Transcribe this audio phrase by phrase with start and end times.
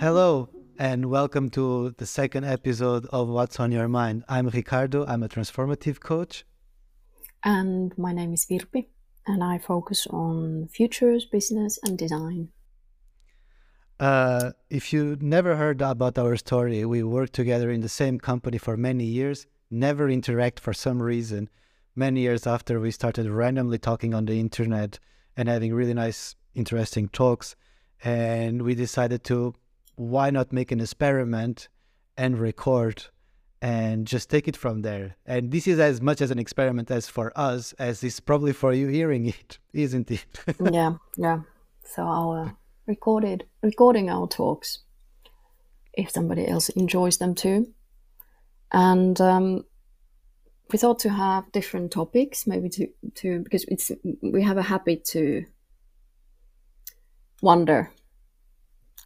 [0.00, 0.48] Hello,
[0.78, 4.24] and welcome to the second episode of What's on Your Mind.
[4.26, 6.46] I'm Ricardo, I'm a transformative coach.
[7.44, 8.86] And my name is Virpi,
[9.26, 12.48] and I focus on futures, business, and design.
[14.00, 18.58] Uh, if you never heard about our story, we worked together in the same company
[18.58, 21.48] for many years, never interact for some reason.
[21.96, 25.00] Many years after, we started randomly talking on the internet
[25.36, 27.56] and having really nice, interesting talks.
[28.04, 29.54] And we decided to
[29.96, 31.68] why not make an experiment
[32.16, 33.06] and record
[33.60, 35.16] and just take it from there.
[35.26, 38.72] And this is as much as an experiment as for us as is probably for
[38.72, 40.24] you hearing it, isn't it?
[40.72, 41.40] yeah, yeah.
[41.82, 42.56] So our
[42.88, 44.80] recorded recording our talks
[45.92, 47.72] if somebody else enjoys them too.
[48.72, 49.64] And um,
[50.72, 53.90] we thought to have different topics, maybe to to because it's
[54.22, 55.44] we have a habit to
[57.40, 57.90] wonder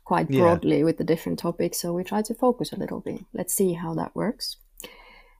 [0.04, 0.84] quite broadly yeah.
[0.84, 1.80] with the different topics.
[1.80, 3.20] So we try to focus a little bit.
[3.32, 4.56] Let's see how that works.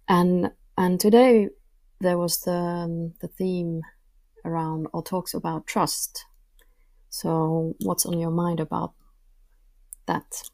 [0.09, 1.49] And and today
[2.01, 3.83] there was the um, the theme
[4.45, 6.25] around or talks about trust.
[7.13, 8.95] So what's on your mind about
[10.07, 10.49] that?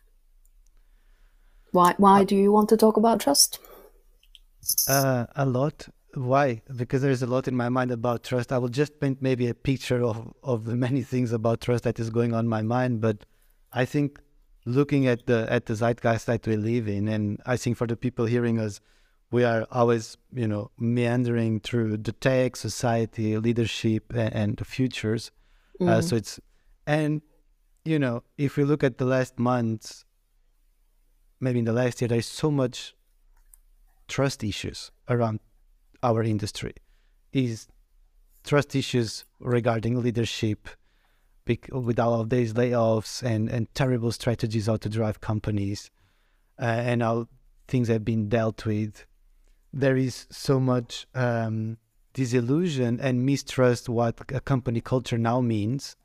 [1.70, 3.60] Why why uh, do you want to talk about trust?
[4.88, 5.88] Uh, a lot.
[6.14, 6.62] Why?
[6.74, 8.52] Because there's a lot in my mind about trust.
[8.52, 12.00] I will just paint maybe a picture of, of the many things about trust that
[12.00, 13.24] is going on in my mind, but
[13.72, 14.18] I think
[14.66, 17.96] looking at the at the zeitgeist that we live in, and I think for the
[17.96, 18.80] people hearing us,
[19.30, 25.30] we are always you know meandering through the tech, society, leadership, and, and the futures.
[25.80, 25.88] Mm.
[25.88, 26.40] Uh, so it's
[26.88, 27.22] and
[27.84, 30.04] you know if we look at the last months,
[31.38, 32.94] maybe in the last year, there's so much
[34.08, 35.38] trust issues around
[36.02, 36.74] our industry.
[37.32, 37.68] Is
[38.42, 40.68] trust issues regarding leadership,
[41.72, 45.90] with all of these layoffs and, and terrible strategies how to drive companies
[46.60, 47.28] uh, and how
[47.66, 49.06] things have been dealt with,
[49.72, 51.78] there is so much um,
[52.12, 55.96] disillusion and mistrust what a company culture now means.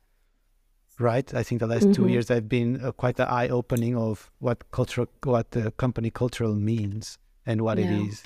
[0.98, 1.92] Right, I think the last mm-hmm.
[1.92, 6.10] two years have been uh, quite an eye opening of what culture, what the company
[6.10, 7.86] cultural means and what yeah.
[7.86, 8.22] it is.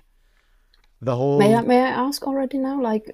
[1.00, 1.38] The whole.
[1.38, 2.82] May I, may I ask already now?
[2.82, 3.10] Like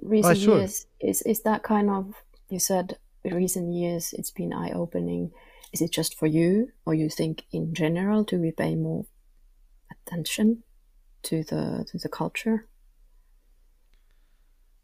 [0.00, 0.58] recent oh, sure.
[0.58, 2.14] years, is is that kind of
[2.50, 5.32] you said recent years it's been eye opening?
[5.72, 9.06] Is it just for you, or you think in general do we pay more
[9.90, 10.62] attention
[11.22, 12.68] to the to the culture?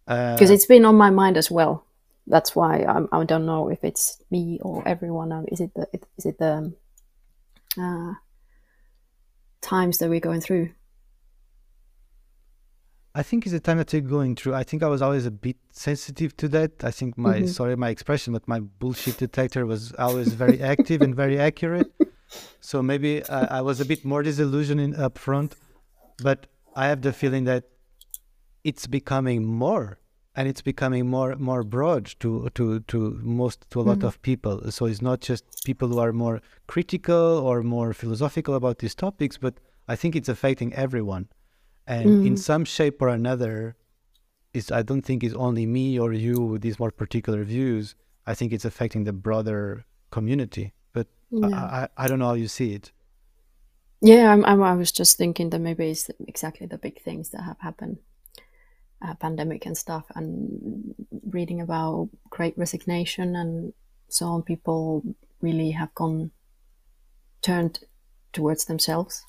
[0.07, 1.85] Because uh, it's been on my mind as well.
[2.31, 5.47] That's why I'm, I don't know if it's me or everyone.
[5.49, 6.73] Is it the is it the
[7.79, 8.13] uh,
[9.61, 10.71] times that we're going through?
[13.13, 14.55] I think it's the time that you're going through.
[14.55, 16.85] I think I was always a bit sensitive to that.
[16.85, 17.47] I think my mm-hmm.
[17.49, 21.93] sorry my expression, but my bullshit detector was always very active and very accurate.
[22.61, 25.57] So maybe I, I was a bit more disillusioned up front,
[26.23, 27.65] but I have the feeling that
[28.63, 29.99] it's becoming more
[30.37, 34.07] and it's becoming more more broad to to to most to a lot mm-hmm.
[34.07, 34.71] of people.
[34.71, 39.37] So it's not just people who are more critical or more philosophical about these topics,
[39.39, 39.55] but
[39.89, 41.29] I think it's affecting everyone
[41.91, 42.27] and mm.
[42.27, 43.77] in some shape or another
[44.55, 47.95] is i don't think it's only me or you with these more particular views
[48.27, 51.49] i think it's affecting the broader community but yeah.
[51.49, 52.93] I, I, I don't know how you see it
[54.01, 57.43] yeah I'm, I'm, i was just thinking that maybe it's exactly the big things that
[57.43, 57.99] have happened
[59.03, 60.95] uh, pandemic and stuff and
[61.31, 63.73] reading about great resignation and
[64.09, 65.03] so on people
[65.41, 66.31] really have gone
[67.43, 67.81] turned
[68.33, 69.25] towards themselves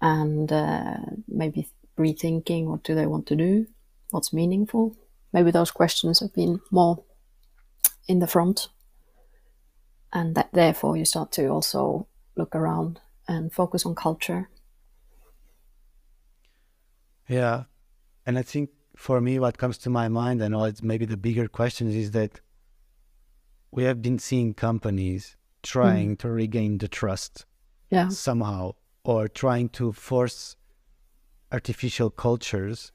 [0.00, 0.96] and uh,
[1.28, 1.68] maybe
[1.98, 3.66] rethinking what do they want to do,
[4.10, 4.96] what's meaningful.
[5.32, 7.02] Maybe those questions have been more
[8.08, 8.68] in the front,
[10.12, 12.06] and that therefore you start to also
[12.36, 14.48] look around and focus on culture.
[17.28, 17.64] Yeah,
[18.24, 21.46] and I think for me, what comes to my mind, and it's maybe the bigger
[21.46, 22.40] question is that
[23.70, 26.18] we have been seeing companies trying mm.
[26.18, 27.44] to regain the trust
[27.90, 28.08] yeah.
[28.08, 30.56] somehow or trying to force
[31.52, 32.90] artificial cultures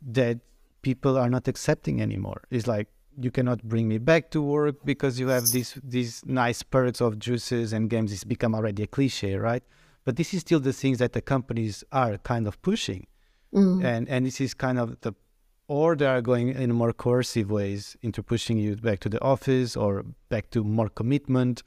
[0.00, 0.38] that
[0.82, 2.44] people are not accepting anymore.
[2.50, 2.86] It's like
[3.18, 7.18] you cannot bring me back to work because you have these these nice perks of
[7.18, 8.12] juices and games.
[8.12, 9.64] It's become already a cliche, right?
[10.04, 13.08] But this is still the things that the companies are kind of pushing,
[13.54, 13.84] mm.
[13.84, 15.14] and and this is kind of the
[15.68, 19.76] or they are going in more coercive ways into pushing you back to the office
[19.76, 21.62] or back to more commitment.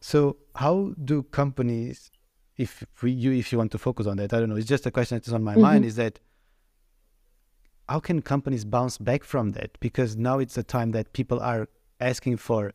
[0.00, 2.10] So how do companies,
[2.56, 4.56] if we, you if you want to focus on that, I don't know.
[4.56, 5.62] It's just a question that is on my mm-hmm.
[5.62, 5.84] mind.
[5.84, 6.18] Is that
[7.88, 9.78] how can companies bounce back from that?
[9.80, 11.68] Because now it's a time that people are
[12.00, 12.72] asking for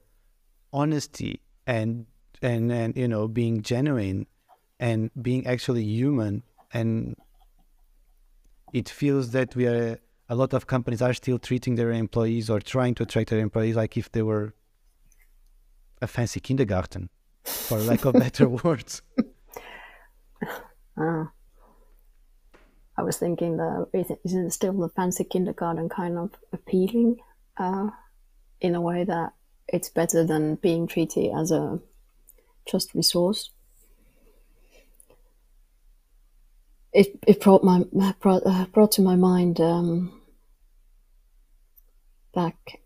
[0.71, 2.05] honesty and
[2.41, 4.27] and and you know being genuine
[4.79, 7.15] and being actually human and
[8.73, 9.99] it feels that we are
[10.31, 13.75] a lot of companies are still treating their employees or trying to attract their employees
[13.75, 14.53] like if they were
[16.01, 17.09] a fancy kindergarten
[17.43, 19.01] for lack of better words.
[20.97, 21.25] Uh,
[22.97, 23.87] i was thinking that
[24.23, 27.17] isn't still the fancy kindergarten kind of appealing?
[27.57, 27.89] Uh,
[28.61, 29.33] in a way that
[29.67, 31.79] it's better than being treated as a
[32.69, 33.51] just resource.
[36.91, 37.83] It it brought my
[38.19, 40.21] brought uh, brought to my mind um,
[42.33, 42.81] back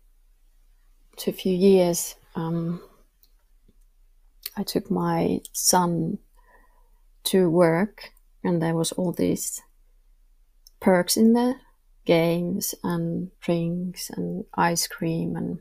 [1.18, 2.14] to a few years.
[2.34, 2.82] Um,
[4.56, 6.18] I took my son
[7.24, 8.10] to work,
[8.42, 9.62] and there was all these
[10.80, 11.60] perks in there,
[12.04, 15.60] games and drinks and ice cream and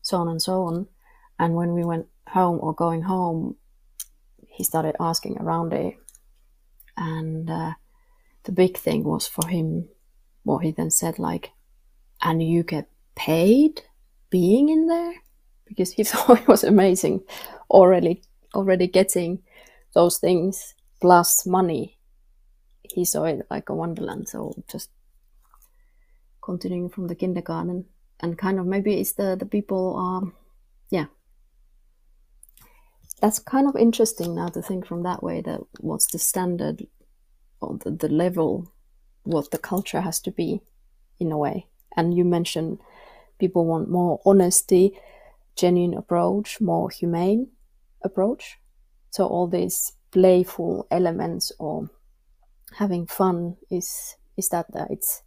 [0.00, 0.86] so on and so on.
[1.38, 3.56] And when we went home or going home,
[4.48, 5.96] he started asking around it.
[6.96, 7.74] And uh,
[8.44, 9.88] the big thing was for him
[10.44, 11.50] what he then said, like,
[12.22, 13.82] and you get paid
[14.30, 15.14] being in there?
[15.66, 17.22] Because he thought it was amazing
[17.70, 18.22] already
[18.54, 19.42] already getting
[19.94, 21.98] those things plus money.
[22.82, 24.28] He saw it like a wonderland.
[24.28, 24.90] So just
[26.40, 27.86] continuing from the kindergarten
[28.20, 30.32] and kind of maybe it's the the people um
[33.20, 36.86] that's kind of interesting now to think from that way that what's the standard
[37.60, 38.72] or the, the level
[39.24, 40.60] what the culture has to be
[41.18, 41.66] in a way.
[41.96, 42.78] And you mentioned
[43.38, 44.98] people want more honesty
[45.56, 47.48] genuine approach more humane
[48.02, 48.58] approach.
[49.10, 51.90] So all these playful elements or
[52.74, 55.22] having fun is is that that it's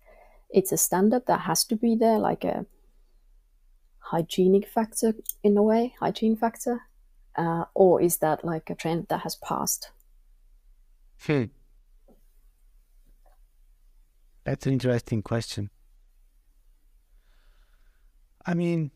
[0.50, 2.66] it's a standard that has to be there like a
[4.00, 5.14] hygienic factor
[5.44, 6.82] in a way, hygiene factor,
[7.40, 9.92] uh, or is that like a trend that has passed?
[11.26, 11.46] Hmm.
[14.44, 15.70] That's an interesting question.
[18.46, 18.92] I mean,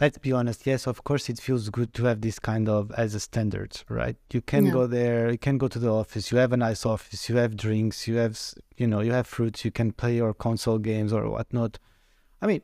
[0.00, 0.66] let's be honest.
[0.66, 4.16] Yes, of course, it feels good to have this kind of as a standard, right?
[4.32, 4.72] You can yeah.
[4.72, 6.32] go there, you can go to the office.
[6.32, 7.28] You have a nice office.
[7.28, 8.08] You have drinks.
[8.08, 8.40] You have,
[8.76, 9.64] you know, you have fruits.
[9.64, 11.78] You can play your console games or whatnot.
[12.42, 12.62] I mean,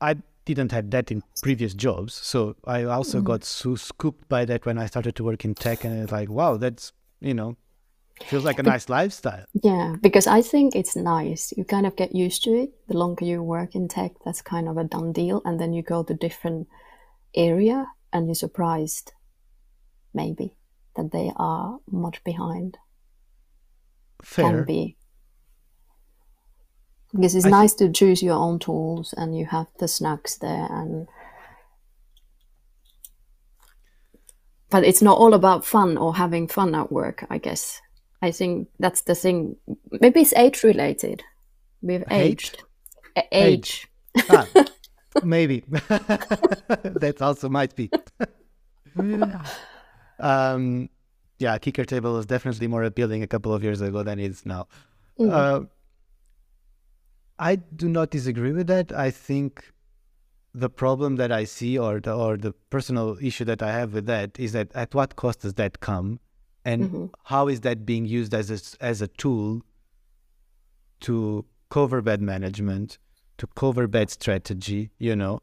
[0.00, 2.14] I didn't have that in previous jobs.
[2.14, 3.24] So I also mm.
[3.24, 6.28] got so scooped by that when I started to work in tech, and it's like,
[6.28, 7.56] wow, that's you know,
[8.24, 9.44] feels like a nice lifestyle.
[9.62, 11.52] Yeah, because I think it's nice.
[11.56, 12.70] You kind of get used to it.
[12.88, 15.82] The longer you work in tech, that's kind of a done deal, and then you
[15.82, 16.68] go to different
[17.34, 19.12] area, and you're surprised,
[20.14, 20.56] maybe,
[20.96, 22.78] that they are much behind.
[24.22, 24.44] Fair.
[24.44, 24.96] Can be
[27.12, 30.66] because it's I nice to choose your own tools and you have the snacks there
[30.70, 31.08] and
[34.70, 37.80] but it's not all about fun or having fun at work i guess.
[38.22, 39.56] I think that's the thing.
[39.90, 41.22] Maybe it's age related.
[41.80, 42.62] We've aged.
[43.16, 44.28] A- age, age.
[44.28, 44.46] Ah,
[45.24, 45.64] maybe.
[45.70, 47.90] That also might be.
[50.18, 50.90] Um
[51.38, 54.44] yeah kicker table was definitely more appealing a couple of years ago than it is
[54.44, 54.68] now.
[55.18, 55.32] Mm.
[55.32, 55.60] uh,
[57.40, 58.92] I do not disagree with that.
[58.92, 59.72] I think
[60.54, 64.06] the problem that I see, or the or the personal issue that I have with
[64.06, 66.20] that, is that at what cost does that come,
[66.64, 67.06] and mm-hmm.
[67.24, 69.62] how is that being used as a, as a tool
[71.00, 72.98] to cover bad management,
[73.38, 75.40] to cover bad strategy, you know,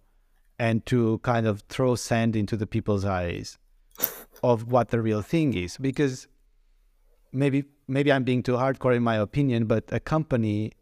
[0.59, 3.57] and to kind of throw sand into the people's eyes
[4.43, 6.27] of what the real thing is, because
[7.31, 10.73] maybe maybe I'm being too hardcore in my opinion, but a company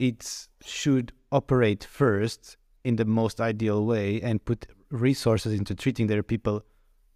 [0.00, 6.22] it should operate first in the most ideal way and put resources into treating their
[6.22, 6.64] people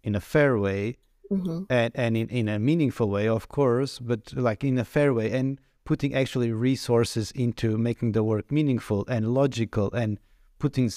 [0.03, 0.95] in a fair way
[1.29, 1.63] mm-hmm.
[1.69, 5.31] and, and in, in a meaningful way, of course, but like in a fair way
[5.31, 10.19] and putting actually resources into making the work meaningful and logical and
[10.59, 10.89] putting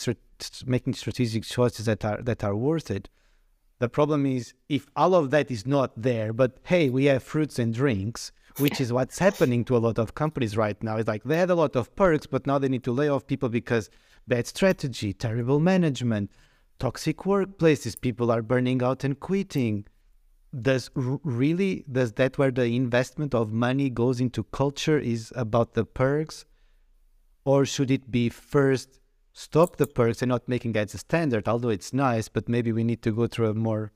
[0.66, 3.08] making strategic choices that are that are worth it.
[3.80, 7.58] The problem is if all of that is not there, but hey, we have fruits
[7.58, 10.96] and drinks, which is what's happening to a lot of companies right now.
[10.96, 13.26] It's like they had a lot of perks, but now they need to lay off
[13.26, 13.90] people because
[14.26, 16.30] bad strategy, terrible management,
[16.78, 19.86] toxic workplaces, people are burning out and quitting.
[20.60, 25.84] Does really does that where the investment of money goes into culture is about the
[25.84, 26.46] perks,
[27.44, 29.00] or should it be first
[29.32, 31.46] stop the perks and not making that a standard?
[31.48, 33.92] Although it's nice, but maybe we need to go through a more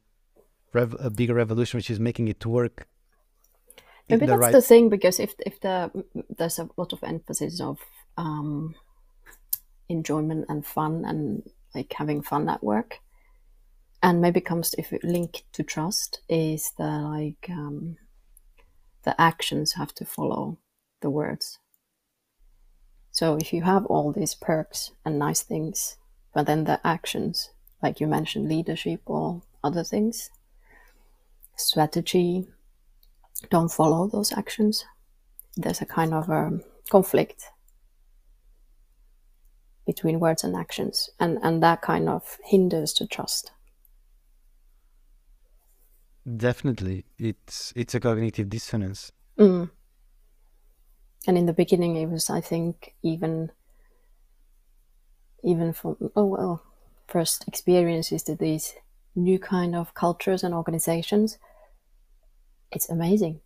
[0.74, 2.86] a bigger revolution, which is making it work.
[4.08, 5.90] Maybe that's right- the thing because if if the
[6.38, 7.78] there's a lot of emphasis of
[8.16, 8.74] um,
[9.88, 11.42] enjoyment and fun and
[11.74, 12.98] like having fun at work,
[14.02, 17.96] and maybe comes if it linked to trust is the like um,
[19.04, 20.58] the actions have to follow
[21.00, 21.58] the words.
[23.10, 25.96] So if you have all these perks and nice things,
[26.32, 27.50] but then the actions,
[27.82, 30.30] like you mentioned, leadership or other things,
[31.56, 32.48] strategy,
[33.50, 34.84] don't follow those actions,
[35.56, 37.44] there's a kind of a conflict
[39.86, 43.52] between words and actions, and and that kind of hinders the trust.
[46.36, 49.12] Definitely, it's it's a cognitive dissonance.
[49.38, 49.70] Mm.
[51.26, 53.50] And in the beginning, it was, I think, even
[55.42, 56.62] even from oh well,
[57.08, 58.74] first experiences to these
[59.14, 61.38] new kind of cultures and organizations.
[62.72, 63.40] It's amazing,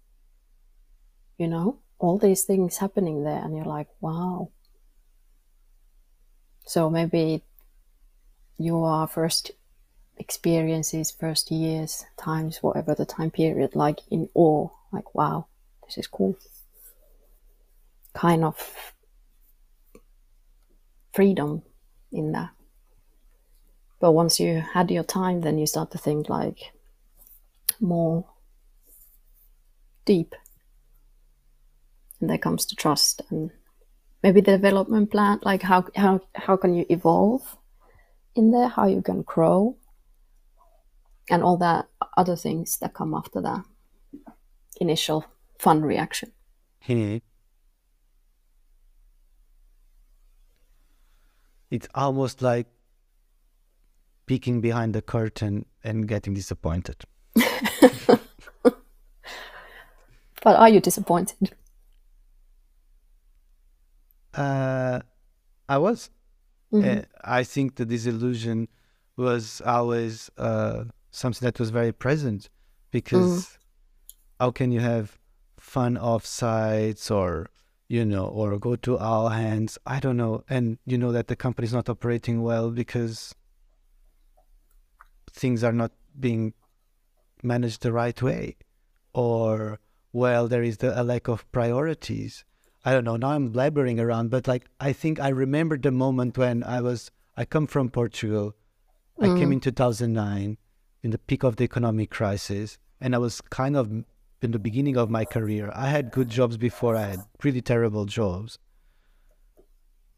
[1.37, 4.51] you know, all these things happening there, and you're like, wow.
[6.65, 7.43] So maybe
[8.59, 9.51] your first
[10.17, 15.47] experiences, first years, times, whatever the time period, like in awe, like wow,
[15.85, 16.37] this is cool.
[18.15, 18.95] Kind of
[21.13, 21.63] freedom
[22.13, 22.51] in that.
[23.99, 26.73] But once you had your time, then you start to think like
[27.81, 28.27] more
[30.07, 30.35] deep.
[32.21, 33.51] And there comes to trust and
[34.23, 37.59] maybe the development plan, like how how how can you evolve
[38.35, 39.77] in there, how you can grow,
[41.31, 41.87] and all the
[42.17, 43.65] other things that come after that
[44.81, 45.25] initial
[45.59, 46.33] fun reaction.
[46.83, 47.19] Hmm.
[51.71, 52.67] It's almost like
[54.27, 57.05] peeking behind the curtain and getting disappointed.
[60.43, 61.53] But are you disappointed?
[64.35, 65.01] Uh,
[65.69, 66.11] I was.
[66.73, 66.99] Mhm.
[66.99, 68.69] Uh, I think the disillusion
[69.17, 72.51] was always uh, something that was very present
[72.91, 73.59] because
[74.39, 75.19] how can you have
[75.59, 77.49] fun offsites or
[77.89, 81.37] you know or go to all hands I don't know and you know that the
[81.37, 83.35] company is not operating well because
[85.33, 86.53] things are not being
[87.43, 88.57] managed the right way
[89.15, 89.79] or
[90.13, 92.45] well there is the, a lack of priorities
[92.87, 93.17] I don't know.
[93.17, 97.11] Now I'm blabbering around, but like I think I remember the moment when I was
[97.37, 98.55] I come from Portugal.
[99.19, 99.55] I came mm.
[99.55, 100.57] in 2009
[101.03, 104.97] in the peak of the economic crisis and I was kind of in the beginning
[104.97, 105.73] of my career.
[105.75, 108.61] I had good jobs before I had really terrible jobs.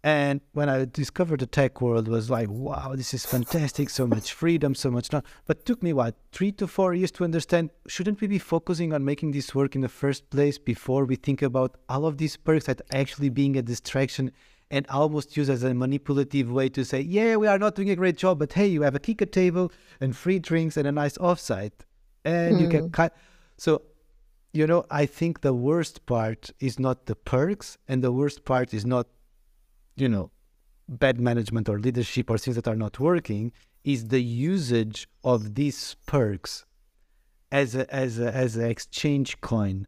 [0.04, 4.32] And when I discovered the tech world was like, wow, this is fantastic, so much
[4.32, 5.24] freedom, so much not.
[5.46, 9.04] But took me what, three to four years to understand shouldn't we be focusing on
[9.04, 12.66] making this work in the first place before we think about all of these perks
[12.66, 14.30] that actually being a distraction
[14.70, 17.96] and almost used as a manipulative way to say, yeah, we are not doing a
[17.96, 21.18] great job, but hey, you have a kicker table and free drinks and a nice
[21.18, 21.72] offsite.
[22.24, 22.90] And you can hmm.
[22.90, 23.16] cut
[23.56, 23.82] so
[24.52, 28.72] you know, I think the worst part is not the perks and the worst part
[28.72, 29.06] is not
[30.00, 30.30] you know,
[30.88, 33.52] bad management or leadership or things that are not working
[33.84, 36.64] is the usage of these perks
[37.50, 39.86] as a as a as an exchange coin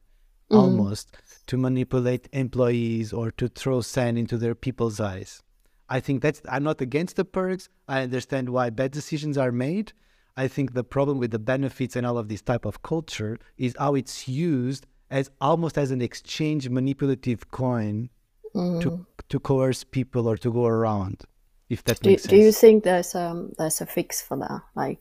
[0.51, 0.57] mm-hmm.
[0.57, 5.43] almost to manipulate employees or to throw sand into their people's eyes.
[5.89, 7.69] I think that's I'm not against the perks.
[7.89, 9.93] I understand why bad decisions are made.
[10.37, 13.75] I think the problem with the benefits and all of this type of culture is
[13.79, 18.09] how it's used as almost as an exchange manipulative coin
[18.53, 19.03] to mm-hmm.
[19.31, 21.23] To coerce people or to go around.
[21.69, 24.63] If that Do, makes sense do you think there's um there's a fix for that?
[24.77, 25.01] Like,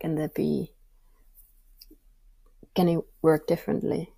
[0.00, 0.72] can there be?
[2.74, 4.12] Can it work differently?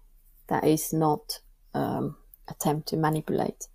[0.49, 1.41] That is not
[1.75, 2.17] um,
[2.49, 3.69] attempt to manipulate.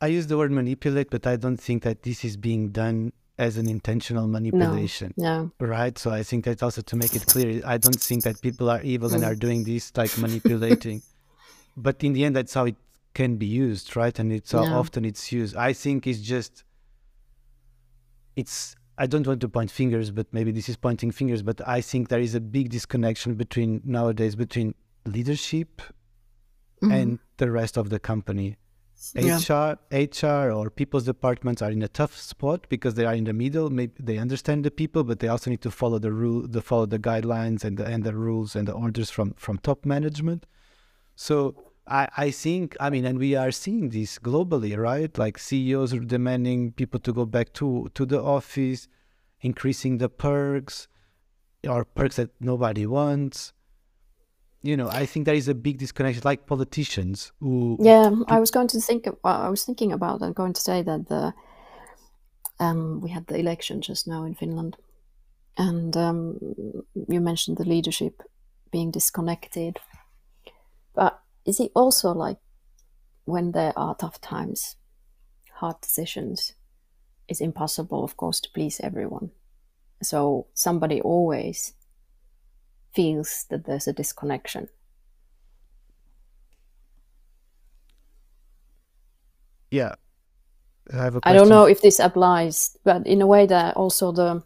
[0.00, 3.56] I use the word manipulate, but I don't think that this is being done as
[3.56, 5.14] an intentional manipulation.
[5.16, 5.50] No.
[5.60, 5.96] Right.
[5.96, 8.82] So I think that also to make it clear, I don't think that people are
[8.82, 9.26] evil and mm.
[9.26, 11.02] are doing this like manipulating.
[11.76, 12.76] but in the end, that's how it
[13.14, 14.18] can be used, right?
[14.18, 14.76] And it's how Yeah.
[14.76, 15.54] often it's used.
[15.56, 16.64] I think it's just,
[18.34, 21.80] it's, I don't want to point fingers, but maybe this is pointing fingers, but I
[21.80, 24.74] think there is a big disconnection between nowadays between
[25.06, 25.80] leadership
[26.82, 26.90] mm-hmm.
[26.90, 28.56] and the rest of the company.
[29.14, 29.38] Yeah.
[29.38, 33.32] HR, HR or people's departments are in a tough spot because they are in the
[33.32, 33.70] middle.
[33.70, 36.86] Maybe they understand the people, but they also need to follow the rule, the follow
[36.86, 40.46] the guidelines and the and the rules and the orders from from top management.
[41.14, 41.54] So
[41.86, 45.16] I, I think I mean, and we are seeing this globally, right?
[45.16, 48.88] Like CEOs are demanding people to go back to to the office,
[49.40, 50.88] increasing the perks,
[51.66, 53.52] or perks that nobody wants.
[54.62, 57.76] You know, I think there is a big disconnection, like politicians who.
[57.80, 59.06] Yeah, I was going to think.
[59.24, 61.32] I was thinking about and going to say that the
[62.58, 64.76] um, we had the election just now in Finland,
[65.56, 66.38] and um,
[67.08, 68.22] you mentioned the leadership
[68.72, 69.78] being disconnected.
[70.94, 72.38] But is it also like
[73.24, 74.76] when there are tough times,
[75.54, 76.54] hard decisions,
[77.28, 79.30] it's impossible, of course, to please everyone.
[80.02, 81.74] So somebody always
[82.94, 84.68] feels that there's a disconnection.
[89.70, 89.94] Yeah,
[90.92, 94.42] I, I don't know if this applies, but in a way that also the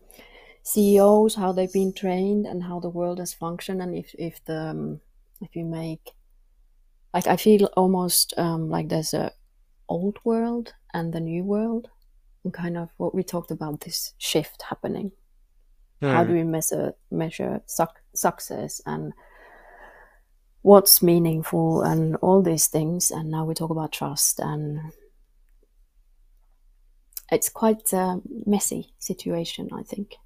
[0.64, 4.70] CEOs how they've been trained and how the world has functioned, and if if the
[4.70, 5.00] um,
[5.40, 6.12] if you make
[7.14, 9.32] like I feel almost um, like there's a
[9.88, 11.88] old world and the new world,
[12.44, 15.12] and kind of what we talked about this shift happening.
[16.02, 16.12] Mm.
[16.12, 19.12] How do we measure measure suc- success and
[20.62, 23.10] what's meaningful and all these things?
[23.10, 24.80] And now we talk about trust and
[27.30, 30.16] it's quite a messy situation, I think.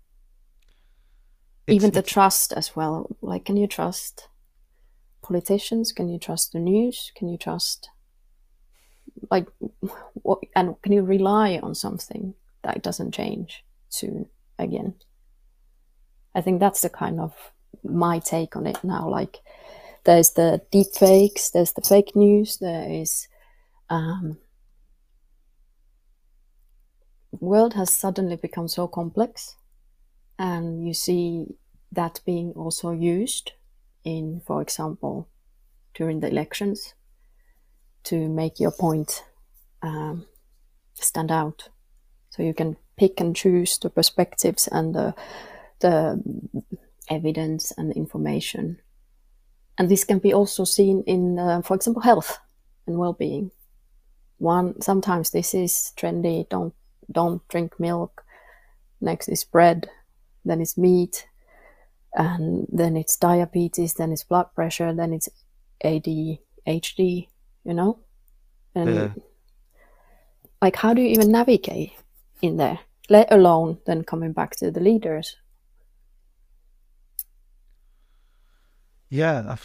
[1.67, 3.17] It's, Even the trust as well.
[3.21, 4.29] Like, can you trust
[5.23, 5.93] politicians?
[5.93, 7.13] Can you trust the news?
[7.17, 7.91] Can you trust,
[9.31, 9.47] like,
[10.15, 14.27] what, and can you rely on something that doesn't change soon
[14.59, 14.95] again?
[16.37, 17.33] I think that's the kind of
[17.83, 19.09] my take on it now.
[19.09, 19.41] Like,
[20.05, 23.27] there's the deep fakes, there's the fake news, there is
[23.91, 24.39] um,
[27.41, 29.57] world has suddenly become so complex
[30.39, 31.47] and you see
[31.93, 33.53] that being also used
[34.05, 35.29] in for example
[35.95, 36.95] during the elections
[38.05, 39.25] to make your point
[39.83, 40.27] um,
[40.95, 41.69] stand out
[42.31, 45.15] so you can pick and choose the perspectives and the,
[45.81, 46.21] the
[47.09, 48.79] evidence and information
[49.79, 52.39] and this can be also seen in uh, for example health
[52.87, 53.51] and well-being
[54.39, 56.75] one sometimes this is trendy don't
[57.11, 58.25] don't drink milk.
[59.01, 59.89] Next is bread,
[60.45, 61.27] then it's meat,
[62.15, 65.29] and then it's diabetes, then it's blood pressure, then it's
[65.85, 67.29] ADHD,
[67.65, 67.99] you know?
[68.75, 69.09] And yeah.
[70.63, 71.93] like, how do you even navigate
[72.41, 72.79] in there?
[73.09, 75.37] Let alone then coming back to the leaders.
[79.09, 79.57] Yeah,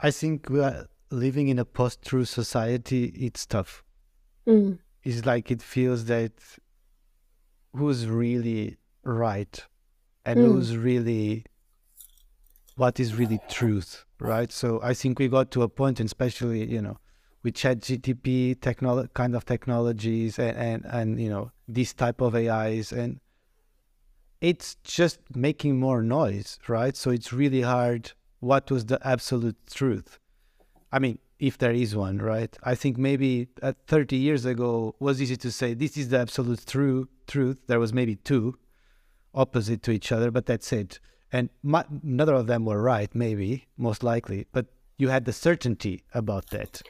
[0.00, 3.06] I think we are living in a post-truth society.
[3.06, 3.82] It's tough.
[4.46, 4.78] Mm
[5.08, 6.32] it's like it feels that
[7.74, 9.64] who's really right
[10.24, 10.44] and mm.
[10.44, 11.44] who's really
[12.76, 16.64] what is really truth right so i think we got to a point and especially
[16.64, 16.98] you know
[17.42, 22.34] with chat gtp technolo- kind of technologies and, and and you know these type of
[22.34, 23.20] ais and
[24.40, 30.18] it's just making more noise right so it's really hard what was the absolute truth
[30.92, 32.56] i mean if there is one, right?
[32.62, 36.66] I think maybe at 30 years ago was easy to say this is the absolute
[36.66, 37.60] true truth.
[37.66, 38.58] There was maybe two
[39.34, 40.98] opposite to each other, but that's it.
[41.32, 46.02] And my, neither of them were right, maybe most likely, but you had the certainty
[46.12, 46.82] about that.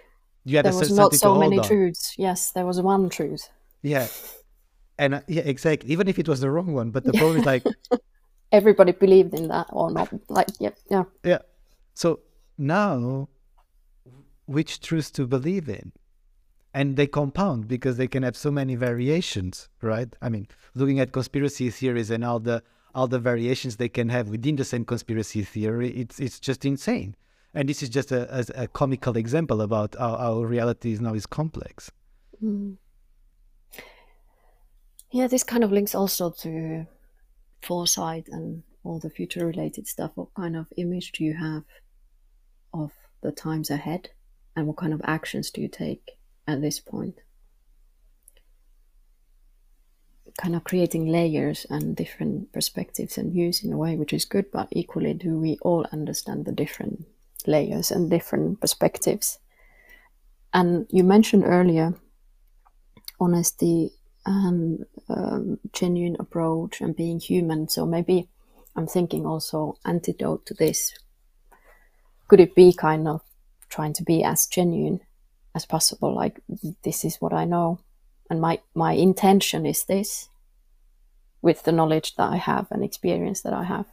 [0.45, 1.65] You had there was not so many on.
[1.65, 2.15] truths.
[2.17, 3.51] Yes, there was one truth.
[3.83, 4.07] Yeah,
[4.99, 5.91] and uh, yeah, exactly.
[5.91, 7.65] Even if it was the wrong one, but the problem is like
[8.53, 10.13] everybody believed in that or not.
[10.29, 11.39] Like, yeah, yeah, yeah.
[11.95, 12.21] So
[12.57, 13.29] now
[14.47, 15.93] which truths to believe in
[16.75, 21.13] and they compound because they can have so many variations right i mean looking at
[21.13, 22.63] conspiracy theories and all the
[22.95, 27.15] all the variations they can have within the same conspiracy theory it's it's just insane
[27.55, 31.15] and this is just a, a, a comical example about how, how reality is now
[31.15, 31.91] is complex
[32.43, 32.77] mm.
[35.11, 36.87] Yeah this kind of links also to
[37.63, 41.65] foresight and all the future related stuff what kind of image do you have
[42.73, 42.93] of
[43.23, 44.11] the times ahead
[44.59, 47.21] and what kind of actions do you take at this point?
[50.41, 54.51] Kind of creating layers and different perspectives and views in a way which is good,
[54.51, 57.05] but equally, do we all understand the different
[57.47, 59.39] layers and different perspectives?
[60.53, 61.95] And you mentioned earlier
[63.21, 63.93] honesty
[64.27, 67.69] and um, genuine approach and being human.
[67.69, 68.29] So maybe
[68.77, 70.95] I'm thinking also antidote to this.
[72.29, 73.23] Could it be kind of
[73.69, 75.01] trying to be as genuine
[75.55, 76.15] as possible.
[76.15, 76.41] Like
[76.85, 77.81] this is what I know,
[78.31, 80.29] and my my intention is this.
[81.41, 83.87] With the knowledge that I have and experience that I have,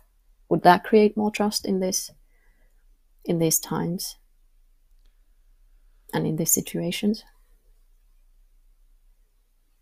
[0.49, 2.09] would that create more trust in this,
[3.23, 4.17] in these times?
[6.13, 7.25] and in these situations?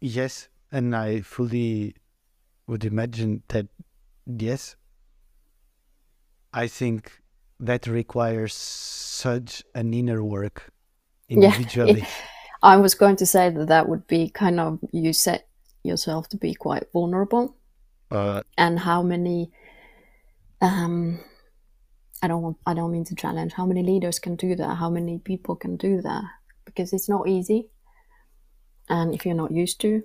[0.01, 1.95] Yes, and I fully
[2.67, 3.67] would imagine that
[4.25, 4.75] yes.
[6.51, 7.11] I think
[7.59, 10.71] that requires such an inner work
[11.29, 12.01] individually.
[12.01, 12.07] Yeah,
[12.63, 15.47] I was going to say that that would be kind of you set
[15.83, 17.55] yourself to be quite vulnerable,
[18.11, 19.51] uh, and how many.
[20.61, 21.19] Um,
[22.21, 22.57] I don't want.
[22.65, 23.53] I don't mean to challenge.
[23.53, 24.75] How many leaders can do that?
[24.75, 26.23] How many people can do that?
[26.65, 27.69] Because it's not easy,
[28.89, 30.03] and if you're not used to,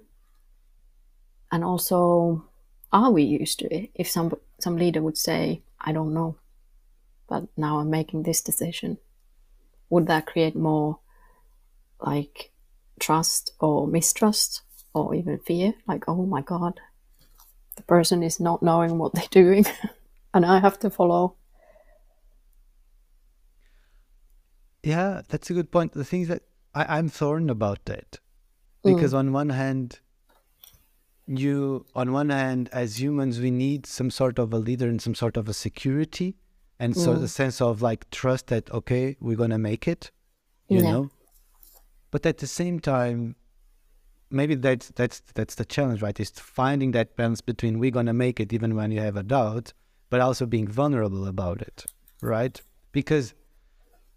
[1.50, 2.44] and also,
[2.92, 3.90] are we used to it?
[3.94, 6.36] If some some leader would say, "I don't know,"
[7.28, 8.98] but now I'm making this decision,
[9.90, 10.98] would that create more
[12.00, 12.52] like
[13.00, 14.62] trust or mistrust
[14.94, 15.74] or even fear?
[15.86, 16.80] Like, oh my god,
[17.76, 19.64] the person is not knowing what they're doing,
[20.34, 21.36] and I have to follow.
[24.82, 25.92] Yeah, that's a good point.
[25.92, 26.42] The thing is that
[26.74, 28.20] I, I'm torn about that
[28.84, 29.18] because mm.
[29.18, 30.00] on one hand,
[31.28, 35.14] you on one hand as humans we need some sort of a leader and some
[35.14, 36.36] sort of a security
[36.78, 37.20] and so mm.
[37.20, 40.10] the sense of like trust that okay we're gonna make it
[40.68, 40.90] you yeah.
[40.90, 41.10] know
[42.10, 43.36] but at the same time
[44.30, 48.40] maybe that's that's that's the challenge right is finding that balance between we're gonna make
[48.40, 49.72] it even when you have a doubt
[50.08, 51.84] but also being vulnerable about it
[52.22, 52.62] right
[52.92, 53.34] because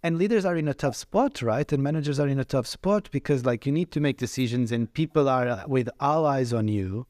[0.04, 1.72] and leaders are in a tough spot right?
[1.72, 4.92] And managers are in a tough spot because like you need to make decisions and
[4.92, 7.08] people are uh, with all eyes on you.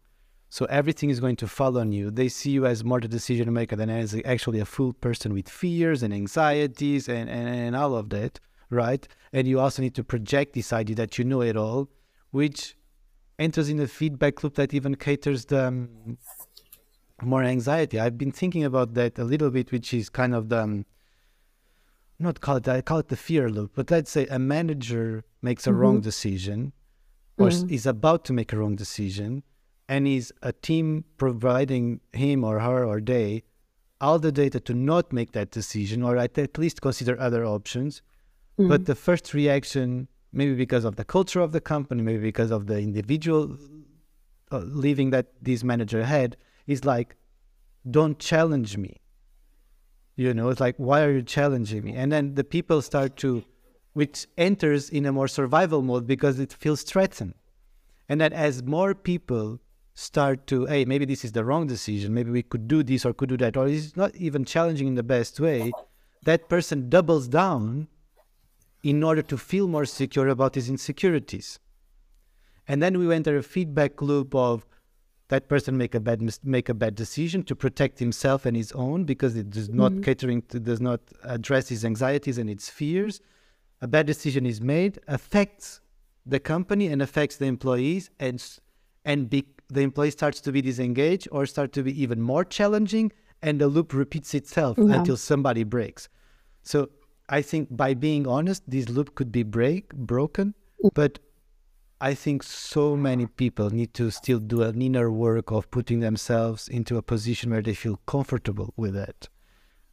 [0.49, 2.11] So everything is going to fall on you.
[2.11, 5.47] They see you as more the decision maker than as actually a full person with
[5.47, 8.39] fears and anxieties and, and, and all of that
[8.71, 9.07] right?
[9.33, 11.89] And you also need to project this idea that you know it all
[12.31, 12.75] which
[13.37, 16.17] enters in a feedback loop that even caters the um,
[17.21, 17.99] more anxiety.
[17.99, 20.85] I've been thinking about that a little bit which is kind of the um,
[22.21, 25.65] not call it I call it the fear loop, but let's say a manager makes
[25.65, 25.79] a mm-hmm.
[25.79, 26.73] wrong decision
[27.37, 27.73] or mm-hmm.
[27.73, 29.43] is about to make a wrong decision
[29.89, 33.43] and is a team providing him or her or they
[33.99, 38.01] all the data to not make that decision or at, least consider other options.
[38.57, 38.69] Mm-hmm.
[38.69, 42.65] But the first reaction, maybe because of the culture of the company, maybe because of
[42.65, 43.57] the individual
[44.51, 47.15] uh, living that this manager had, is like,
[47.89, 49.00] don't challenge me
[50.21, 51.93] you know, it's like, why are you challenging me?
[51.93, 53.43] And then the people start to,
[53.93, 57.33] which enters in a more survival mode because it feels threatened.
[58.07, 59.59] And then as more people
[59.93, 63.13] start to, hey, maybe this is the wrong decision, maybe we could do this or
[63.13, 65.71] could do that, or it's not even challenging in the best way,
[66.23, 67.87] that person doubles down
[68.83, 71.59] in order to feel more secure about his insecurities.
[72.67, 74.65] And then we enter a feedback loop of
[75.31, 79.05] that person make a bad make a bad decision to protect himself and his own
[79.05, 80.01] because it does not mm-hmm.
[80.01, 83.21] catering to does not address his anxieties and its fears
[83.81, 85.79] a bad decision is made affects
[86.25, 88.37] the company and affects the employees and
[89.05, 93.09] and be, the employee starts to be disengaged or start to be even more challenging
[93.41, 94.95] and the loop repeats itself yeah.
[94.97, 96.09] until somebody breaks
[96.61, 96.89] so
[97.29, 100.89] i think by being honest this loop could be break broken mm.
[100.93, 101.19] but
[102.03, 106.67] I think so many people need to still do an inner work of putting themselves
[106.67, 109.29] into a position where they feel comfortable with it.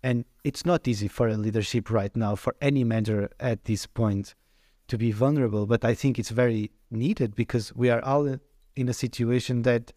[0.03, 4.35] And it's not easy for a leadership right now, for any manager at this point,
[4.87, 5.67] to be vulnerable.
[5.67, 8.39] But I think it's very needed because we are all
[8.75, 9.93] in a situation that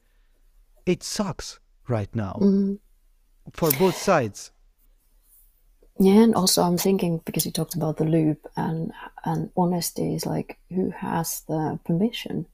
[0.85, 2.73] it sucks right now mm-hmm.
[3.53, 4.51] for both sides.
[5.99, 8.91] Yeah, and also I'm thinking because you talked about the loop and
[9.23, 12.47] and honesty is like who has the permission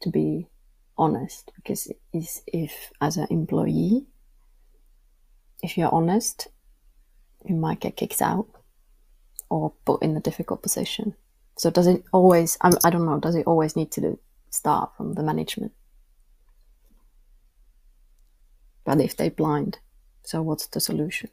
[0.00, 0.48] to be
[0.96, 1.52] honest?
[1.56, 4.06] Because is if as an employee
[5.62, 6.48] if you're honest
[7.44, 8.46] you might get kicked out
[9.50, 11.14] or put in a difficult position.
[11.58, 14.18] So does it always I, I don't know does it always need to
[14.50, 15.72] start from the management?
[18.84, 19.78] But if they blind
[20.24, 21.28] so what's the solution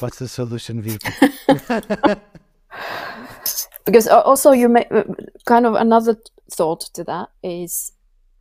[0.00, 2.20] What's the solution, Virpi?
[3.84, 5.04] because also you may uh,
[5.46, 6.16] kind of another
[6.50, 7.92] thought to that is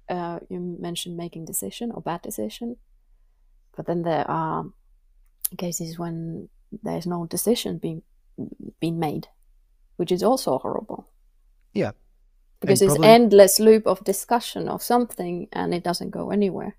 [0.10, 2.78] uh, you mentioned making decision or bad decision,
[3.76, 4.66] but then there are
[5.58, 6.50] cases when
[6.84, 8.02] there's no decision being
[8.80, 9.28] being made,
[9.98, 11.08] which is also horrible.
[11.74, 11.92] Yeah,
[12.60, 13.14] because and it's probably...
[13.14, 16.76] endless loop of discussion of something and it doesn't go anywhere.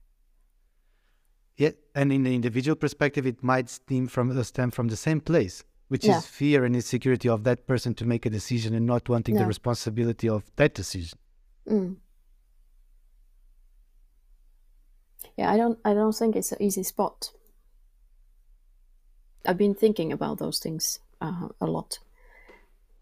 [1.56, 5.20] Yeah, and in the individual perspective, it might stem from uh, stem from the same
[5.20, 6.18] place, which yeah.
[6.18, 9.46] is fear and insecurity of that person to make a decision and not wanting the
[9.46, 11.18] responsibility of that decision.
[11.68, 11.96] Mm.
[15.36, 15.78] Yeah, I don't.
[15.84, 17.30] I don't think it's an easy spot.
[19.46, 21.98] I've been thinking about those things uh, a lot.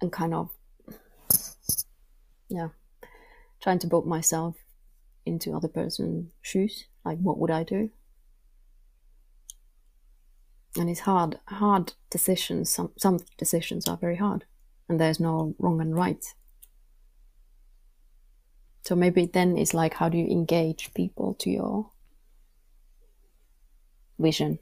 [0.01, 0.51] and kind of
[2.49, 2.69] yeah
[3.63, 4.57] trying to put myself
[5.27, 7.91] into other person's shoes like what would i do
[10.77, 12.71] and it's hard hard decisions.
[12.71, 14.45] Some some decisions are very hard
[14.89, 16.25] and there's no wrong and right.
[18.83, 21.91] So maybe then it's like how do you engage people to your
[24.19, 24.59] vision?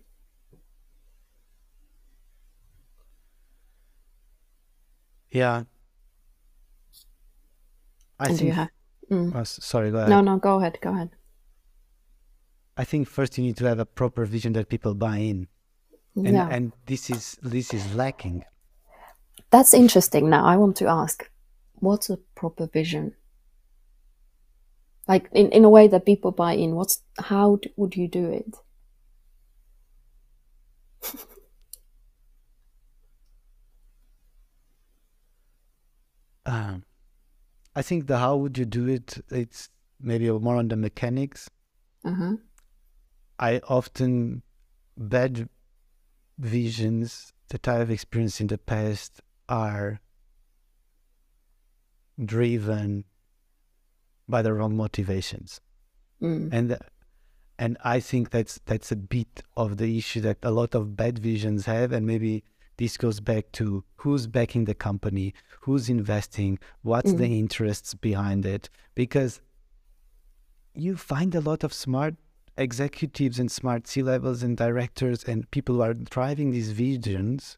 [5.31, 5.65] Yeah.
[8.21, 8.69] I and think have
[9.11, 9.35] mm.
[9.35, 10.11] oh, sorry go ahead.
[10.11, 11.11] No no go ahead go ahead.
[12.77, 15.49] I think first you need to have a proper vision that people buy in
[16.17, 16.49] and yeah.
[16.51, 18.45] and this is this is lacking.
[19.51, 20.29] That's interesting.
[20.29, 21.31] Now i want to ask
[21.77, 23.15] what's a proper vision?
[25.07, 28.31] Like in, in a way that people buy in what's how d- would you do
[28.31, 28.55] it?
[36.47, 36.85] Um,
[37.77, 39.69] i think the how would you do it it's
[40.01, 41.51] maybe more on the mechanics.
[42.05, 42.37] Uh-huh.
[43.39, 44.43] I often
[44.97, 45.49] bad
[46.39, 50.01] visions that i have experienced in the past are
[52.25, 53.05] driven
[54.29, 55.61] by the wrong motivations
[56.23, 56.49] mm.
[56.53, 56.79] and
[57.59, 61.19] and I think that's that's a bit of the issue that a lot of bad
[61.19, 62.45] visions have, and maybe
[62.77, 68.71] this goes back to who's backing the company, who's investing, what's the interests behind it,
[68.95, 69.41] because
[70.75, 72.15] you find a lot of smart
[72.59, 77.57] executives and smart C levels and directors and people who are driving these visions,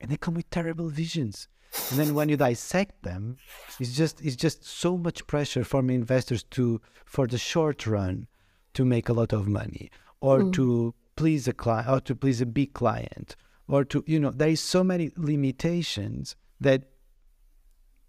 [0.00, 1.48] and they come with terrible visions.
[1.90, 3.36] And then when you dissect them,
[3.78, 8.26] it's just it's just so much pressure from investors to for the short run
[8.74, 10.52] to make a lot of money or mm.
[10.54, 13.36] to please a client or to please a big client
[13.68, 16.84] or to you know there is so many limitations that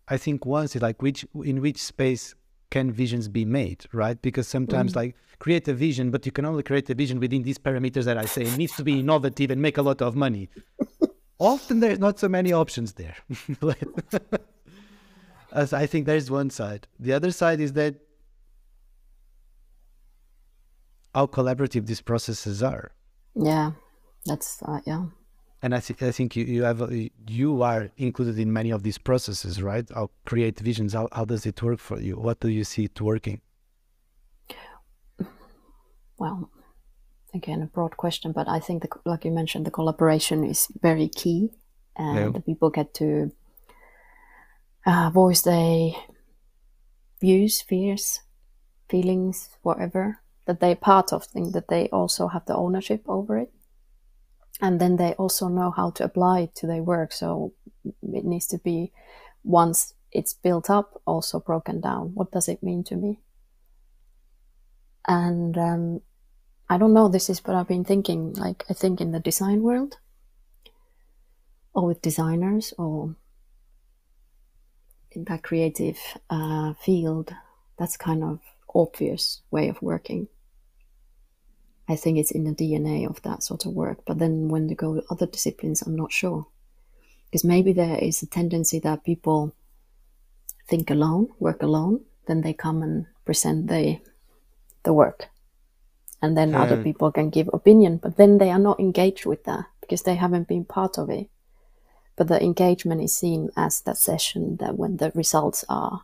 [0.08, 2.36] I think once it's like which in which space
[2.72, 4.20] can visions be made, right?
[4.22, 7.60] Because sometimes like create a vision, but you can only create a vision within these
[7.60, 8.44] parameters that I say.
[8.44, 10.50] It needs to be innovative and make a lot of money.
[11.40, 13.16] Often there's not so many options there.
[15.52, 16.88] As I think there's one side.
[17.00, 17.96] The other side is that
[21.14, 22.92] how collaborative these processes are.
[23.36, 23.72] yeah
[24.26, 25.06] that's uh, yeah
[25.64, 26.92] And I, th- I think you, you have
[27.28, 29.88] you are included in many of these processes, right?
[29.94, 30.94] How create visions.
[30.94, 32.16] How, how does it work for you?
[32.18, 33.42] What do you see it working?
[36.18, 36.52] well
[37.34, 41.08] again a broad question but i think the, like you mentioned the collaboration is very
[41.08, 41.50] key
[41.96, 42.30] and Yeah.
[42.30, 43.32] the people get to
[44.86, 45.92] uh, voice their
[47.20, 48.20] views fears
[48.90, 53.52] feelings whatever that they're part of thing that they also have the ownership over it
[54.62, 57.54] and then they also know how to apply it to their work so
[57.86, 58.92] it needs to be
[59.44, 63.20] once it's built up also broken down what does it mean to me
[65.08, 66.02] and um,
[66.72, 67.10] I don't know.
[67.10, 68.34] This is what I've been thinking.
[68.34, 69.98] Like I think in the design world,
[71.74, 73.16] or with designers, or
[75.12, 77.34] in that creative uh, field,
[77.78, 78.40] that's kind of
[78.74, 80.30] obvious way of working.
[81.92, 84.00] I think it's in the DNA of that sort of work.
[84.06, 86.48] But then when they go to other disciplines, I'm not sure,
[87.26, 89.54] because maybe there is a tendency that people
[90.68, 94.00] think alone, work alone, then they come and present the
[94.84, 95.30] the work
[96.22, 96.84] and then other Hmm.
[96.84, 100.48] people can give opinion but then they are not engaged with that because they haven't
[100.48, 101.30] been part of it
[102.16, 106.02] but the engagement is seen as that session that when the results are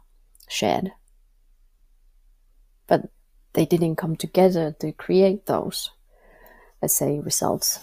[0.48, 0.92] shared
[2.88, 3.10] but
[3.58, 5.92] they didn't come together to create those
[6.82, 7.80] let's say results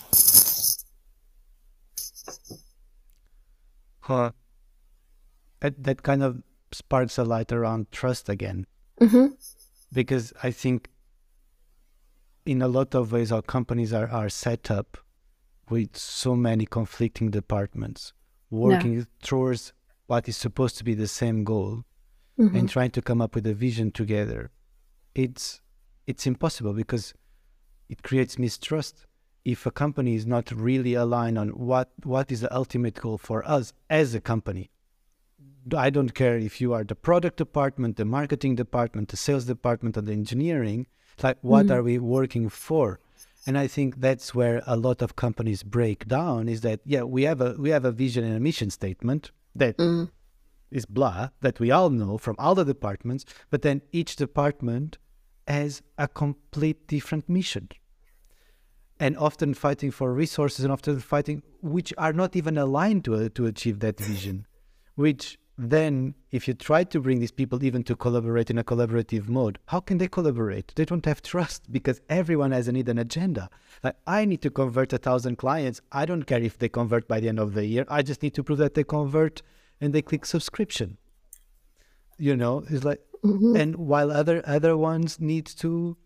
[4.00, 4.32] Huh.
[5.60, 8.66] That, that kind of sparks a light around trust again.
[9.00, 9.28] mm-hmm.
[9.92, 10.90] because I think
[12.44, 14.98] in a lot of ways our companies are, are set up
[15.70, 18.12] with so many conflicting departments
[18.50, 19.72] working towards
[20.06, 21.84] what is supposed to be the same goal
[22.36, 24.50] and trying to come up with a vision together.
[25.14, 25.62] It's
[26.06, 27.14] it's impossible because
[27.88, 29.06] it creates mistrust
[29.44, 33.46] if a company is not really aligned on what what is the ultimate goal for
[33.46, 34.70] us as a company.
[35.76, 39.96] I don't care if you are the product department, the marketing department, the sales department,
[39.96, 40.86] or the engineering.
[41.22, 41.74] Like, what mm-hmm.
[41.74, 43.00] are we working for?
[43.46, 46.48] And I think that's where a lot of companies break down.
[46.48, 49.76] Is that yeah, we have a we have a vision and a mission statement that
[49.78, 50.10] mm.
[50.70, 54.98] is blah that we all know from all the departments, but then each department
[55.46, 57.68] has a complete different mission.
[59.00, 63.46] And often fighting for resources and often fighting which are not even aligned to, to
[63.46, 64.46] achieve that vision
[64.94, 69.28] which then if you try to bring these people even to collaborate in a collaborative
[69.28, 70.72] mode how can they collaborate?
[70.74, 73.48] They don't have trust because everyone has a need an agenda.
[73.82, 75.80] Like i need to convert a thousand clients.
[75.92, 77.84] I don't care if they convert by the end of the year.
[77.88, 79.42] I just need to prove that they convert
[79.80, 80.98] and they click subscription.
[82.18, 83.56] You know it's like mm-hmm.
[83.56, 85.96] and while other other ones need to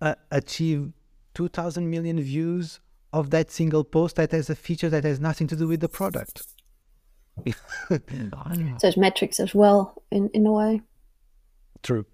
[0.00, 0.92] uh, achieve
[1.34, 2.80] 2000 million views
[3.12, 5.88] of that single post that has a feature that has nothing to do with the
[5.88, 6.42] product
[8.78, 10.82] so it's metrics as well in, in a way.
[11.82, 12.06] True.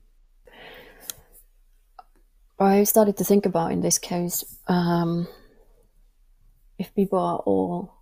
[2.59, 5.27] I started to think about in this case um,
[6.79, 7.95] if people are all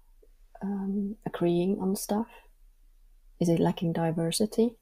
[0.63, 2.27] um, agreeing on stuff,
[3.39, 4.77] is it lacking diversity,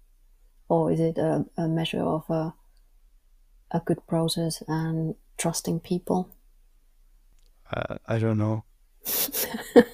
[0.68, 2.54] or is it a, a measure of a
[3.70, 6.30] a good process and trusting people?
[7.70, 8.64] Uh, I don't know.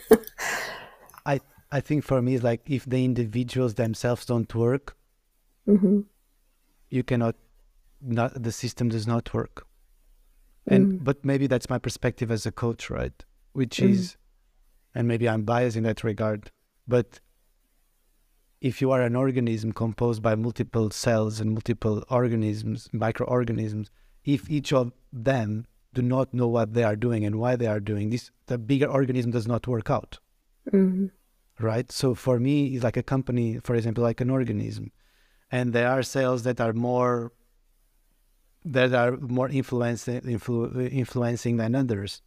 [1.26, 1.40] I
[1.72, 4.96] I think for me, it's like if the individuals themselves don't work,
[5.66, 6.00] mm-hmm.
[6.90, 7.36] you cannot.
[8.06, 9.66] Not the system does not work.
[10.66, 11.04] And mm.
[11.04, 13.24] but maybe that's my perspective as a coach, right?
[13.52, 13.88] Which mm.
[13.90, 14.16] is,
[14.94, 16.50] and maybe I'm biased in that regard,
[16.86, 17.20] but
[18.70, 23.90] if you are an organism composed by multiple cells and multiple organisms, microorganisms,
[24.24, 27.80] if each of them do not know what they are doing and why they are
[27.80, 30.18] doing this, the bigger organism does not work out.
[30.72, 31.06] Mm-hmm
[31.60, 31.90] right?
[31.90, 34.92] So for me, it's like a company, for example, like an organism,
[35.50, 37.32] and there are cells that are more
[38.64, 42.22] that are more influencing influ- influencing than others.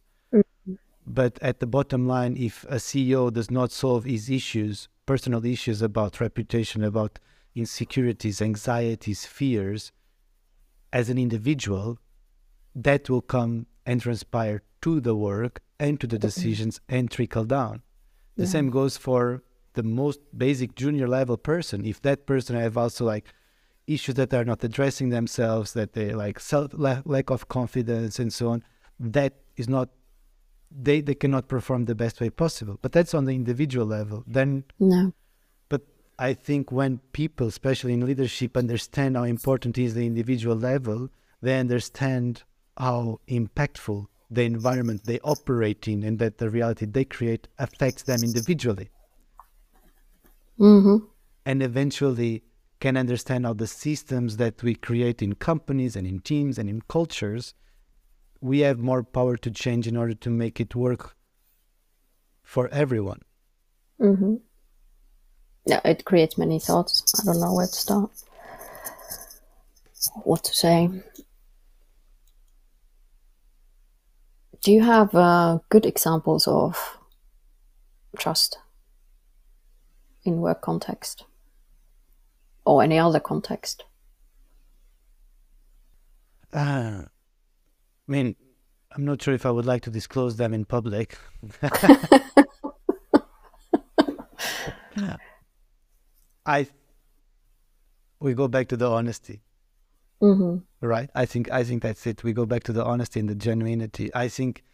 [1.08, 5.80] But at the bottom line, if a CEO does not solve his issues, personal issues
[5.80, 7.18] about reputation, about
[7.54, 9.90] insecurities, anxieties, fears,
[10.92, 11.98] as an individual,
[12.74, 17.82] that will come and transpire to the work and to the decisions and trickle down.
[18.36, 18.50] The yeah.
[18.50, 19.42] same goes for
[19.74, 21.86] the most basic junior level person.
[21.86, 23.32] If that person have also like
[23.86, 28.50] issues that are not addressing themselves, that they like self lack of confidence and so
[28.50, 28.62] on,
[29.00, 29.88] that is not
[30.70, 32.78] they they cannot perform the best way possible.
[32.82, 34.24] But that's on the individual level.
[34.26, 35.12] Then no.
[35.68, 35.82] But
[36.18, 41.10] I think when people, especially in leadership, understand how important is the individual level,
[41.42, 42.42] they understand
[42.76, 48.22] how impactful the environment they operate in and that the reality they create affects them
[48.22, 48.90] individually.
[50.58, 51.04] Mm-hmm.
[51.46, 52.42] And eventually
[52.80, 56.82] can understand how the systems that we create in companies and in teams and in
[56.82, 57.54] cultures,
[58.40, 61.16] we have more power to change in order to make it work
[62.42, 63.22] for everyone.
[64.00, 64.36] Mm-hmm.
[65.66, 67.04] Yeah, it creates many thoughts.
[67.20, 68.10] I don't know where to start.
[70.24, 70.88] What to say.
[74.62, 76.98] Do you have uh, good examples of
[78.16, 78.58] trust
[80.24, 81.24] in work context
[82.64, 83.84] or any other context?
[86.52, 87.02] Uh,
[88.08, 88.36] I mean,
[88.92, 91.18] I'm not sure if I would like to disclose them in public.
[96.46, 96.66] I
[98.20, 99.42] we go back to the honesty.
[100.22, 100.86] Mm-hmm.
[100.86, 101.10] Right.
[101.14, 102.24] I think I think that's it.
[102.24, 104.10] We go back to the honesty and the genuinity.
[104.14, 104.64] I think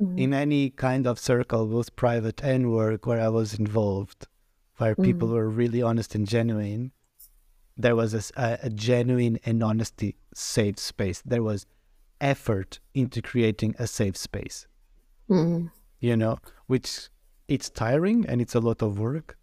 [0.00, 0.18] mm-hmm.
[0.18, 4.28] in any kind of circle, both private and work, where I was involved,
[4.76, 5.02] where mm-hmm.
[5.02, 6.92] people were really honest and genuine,
[7.76, 11.22] there was a, a, genuine and honesty safe space.
[11.24, 11.66] There was
[12.22, 14.66] effort into creating a safe space.
[15.28, 15.66] Mm-hmm.
[16.00, 17.10] You know, which
[17.48, 19.36] it's tiring and it's a lot of work,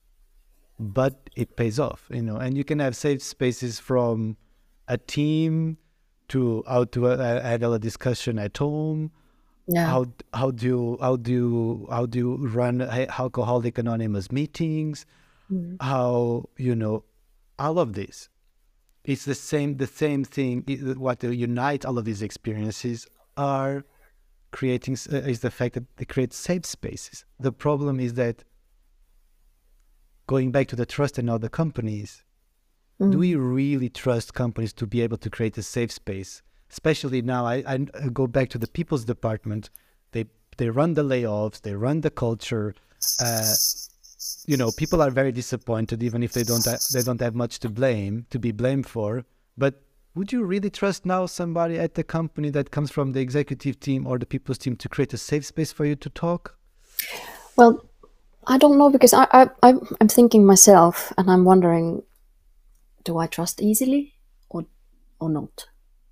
[0.80, 2.08] but it pays off.
[2.12, 4.38] You know, and you can have safe spaces from
[4.88, 5.78] a team
[6.30, 9.12] to how to uh, handle a discussion at home
[9.70, 9.86] yeah.
[9.86, 15.06] how how do you how do you how do you run alcoholic anonymous meetings
[15.52, 15.76] mm-hmm.
[15.80, 17.04] how you know
[17.58, 18.30] all of this
[19.10, 20.64] it's the same the same thing
[20.98, 23.84] what unites all of these experiences are
[24.52, 28.44] creating uh, is the fact that they create safe spaces the problem is that
[30.28, 32.24] going back to the trust in other companies
[33.00, 33.12] Mm.
[33.14, 36.42] Do we really trust companies to be able to create a safe space?
[36.70, 37.78] Especially now, I, I
[38.12, 39.70] go back to the people's department.
[40.12, 40.26] They
[40.58, 42.76] they run the layoffs, they run the culture.
[43.22, 43.54] Uh,
[44.46, 47.70] you know, people are very disappointed, even if they don't they don't have much to
[47.70, 49.26] blame to be blamed for.
[49.58, 49.82] But
[50.16, 54.08] would you really trust now somebody at the company that comes from the executive team
[54.08, 56.58] or the people's team to create a safe space for you to talk?
[57.56, 57.86] Well,
[58.48, 62.04] I don't know because I, I I'm thinking myself, and I'm wondering
[63.04, 64.16] do I trust easily
[64.50, 64.66] or
[65.20, 65.68] or not?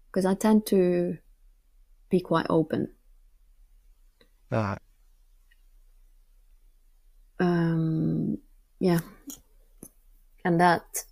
[0.07, 1.17] Because I tend to
[2.09, 2.91] be quite open.
[4.51, 4.77] Uh.
[7.39, 8.39] Um,
[8.79, 8.99] yeah.
[10.45, 11.05] and that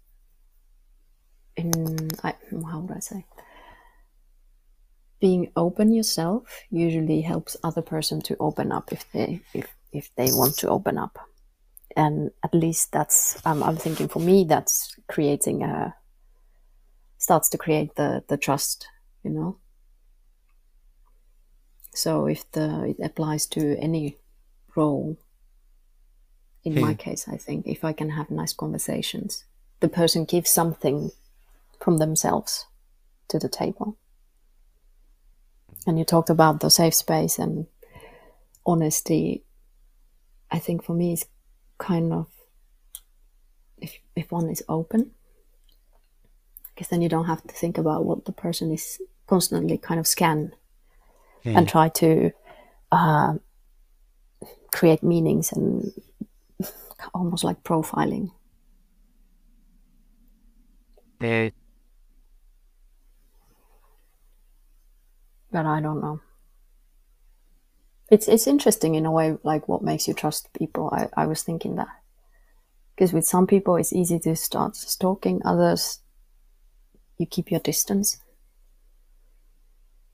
[1.55, 2.35] in I,
[2.71, 3.25] how would I say?
[5.19, 10.31] Being open yourself usually helps other person to open up if they if if they
[10.31, 11.19] want to open up.
[11.95, 15.95] And at least that's um, i'm thinking for me that's creating a
[17.17, 18.87] starts to create the the trust
[19.25, 19.57] you know?
[21.93, 24.17] So if the it applies to any
[24.75, 25.17] role
[26.65, 26.97] in my Hmm.
[26.97, 29.45] case i think if i can have nice conversations
[29.79, 31.11] the person gives something
[31.79, 32.65] from themselves
[33.27, 33.97] to the table
[35.87, 37.67] and you talked about the safe space and
[38.65, 39.43] honesty
[40.51, 41.25] i think for me is
[41.77, 42.27] kind of
[43.77, 45.11] if, if one is open
[46.73, 50.07] because then you don't have to think about what the person is constantly kind of
[50.07, 50.51] scan
[51.43, 51.57] Hmm.
[51.57, 52.31] and try to
[52.91, 53.35] uh,
[54.73, 55.91] create meanings and
[57.13, 58.31] almost like profiling.
[65.51, 66.19] But I don't know.
[68.11, 70.89] It's it's interesting in a way, like what makes you trust people.
[70.91, 71.87] I, I was thinking that.
[72.95, 75.99] Because with some people it's easy to start stalking, others.
[77.17, 78.17] You keep your distance,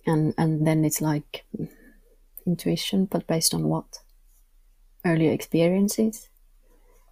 [0.06, 1.68] and and then it's like mm,
[2.46, 4.00] intuition, but based on what?
[5.04, 6.30] Earlier experiences,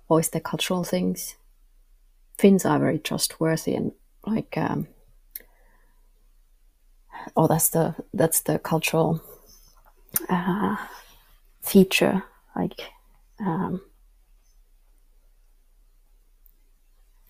[0.10, 1.36] or is there cultural things?
[2.38, 3.94] Finns are very trustworthy and
[4.26, 4.58] like.
[4.58, 4.88] Um,
[7.36, 9.22] oh that's the that's the cultural
[10.30, 10.76] uh,
[11.62, 12.24] feature
[12.56, 12.82] like
[13.40, 13.82] um,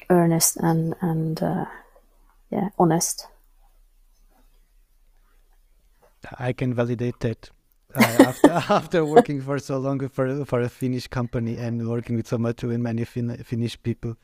[0.10, 1.66] earnest and and uh,
[2.50, 3.28] yeah honest
[6.38, 7.50] I can validate that.
[7.96, 12.28] Uh, after after working for so long for for a Finnish company and working with
[12.28, 14.16] so much and many fin- Finnish people,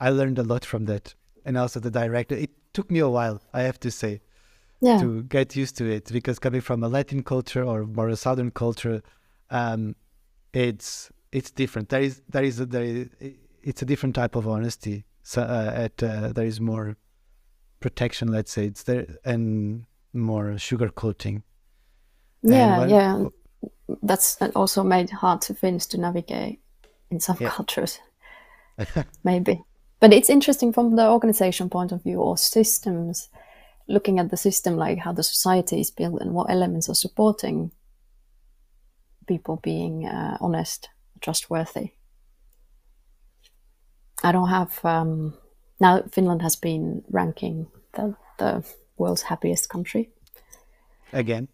[0.00, 1.14] I learned a lot from that.
[1.44, 2.34] And also the director.
[2.34, 4.20] It took me a while, I have to say,
[4.80, 8.16] yeah to get used to it because coming from a Latin culture or more a
[8.16, 9.02] Southern culture,
[9.50, 9.96] um,
[10.52, 11.88] it's it's different.
[11.88, 13.08] There is there is a, there is,
[13.62, 15.04] it's a different type of honesty.
[15.22, 16.96] So uh, at uh, there is more
[17.80, 18.66] protection, let's say.
[18.66, 21.42] It's there and more sugarcoating.
[22.42, 23.24] Yeah when- yeah.
[24.02, 26.60] that's also made hard to Finns to navigate
[27.10, 27.50] in some Yeah.
[27.50, 28.00] cultures.
[29.24, 29.62] Maybe.
[30.00, 33.28] But it's interesting from the organization point of view or systems
[33.88, 37.72] looking at the system like how the society is built and what elements are supporting
[39.26, 40.88] people being uh, honest
[41.20, 41.92] trustworthy.
[44.22, 45.34] I don't have um,
[45.80, 48.64] now finland has been ranking the, the
[48.96, 50.10] world's happiest country.
[51.12, 51.48] Again,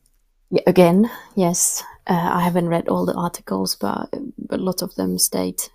[0.66, 1.82] again, yes.
[2.06, 5.70] Uh, I haven't read all the articles, but but lots of them state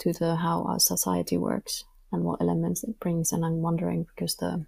[0.00, 3.32] to the how our society works and what elements it brings.
[3.32, 4.64] And I'm wondering because the,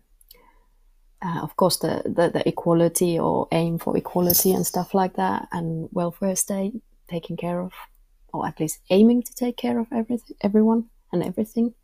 [1.22, 5.48] uh, of course, the, the the equality or aim for equality and stuff like that,
[5.52, 6.74] and welfare state
[7.08, 7.72] taking care of,
[8.32, 11.74] or at least aiming to take care of everything, everyone and everything.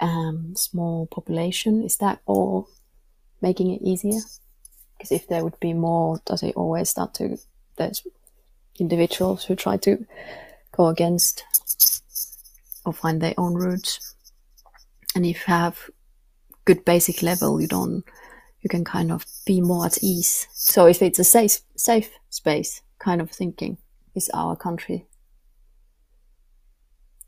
[0.00, 2.68] Um, small population is that all
[3.42, 4.20] making it easier?
[4.96, 7.38] Because if there would be more, does it always start to
[7.76, 8.06] there's
[8.78, 10.04] individuals who try to
[10.72, 11.44] go against
[12.84, 14.14] or find their own roots,
[15.14, 15.90] and if you have
[16.64, 18.04] good basic level, you don't
[18.60, 20.48] you can kind of be more at ease.
[20.52, 23.78] So if it's a safe safe space kind of thinking,
[24.14, 25.06] is our country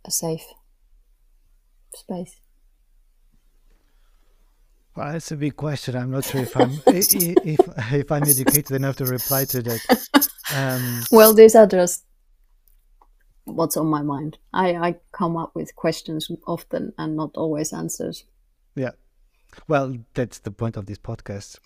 [0.05, 0.47] a safe
[1.95, 2.41] space?
[4.99, 5.97] Well, that's a big question.
[5.97, 7.61] I'm not sure if I'm if
[8.03, 9.81] if I'm educated enough to reply to that.
[10.55, 12.05] Um, Well, these are just
[13.45, 14.39] what's on my mind.
[14.53, 18.25] I, I come up with questions often and not always answers.
[18.75, 18.91] yeah.
[19.67, 21.59] Well, that's the point of this podcast.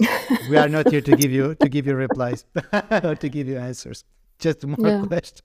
[0.49, 2.45] we are not here to give you to give you replies
[3.03, 4.05] or to give you answers.
[4.39, 5.05] Just more Yeah.
[5.07, 5.43] questions.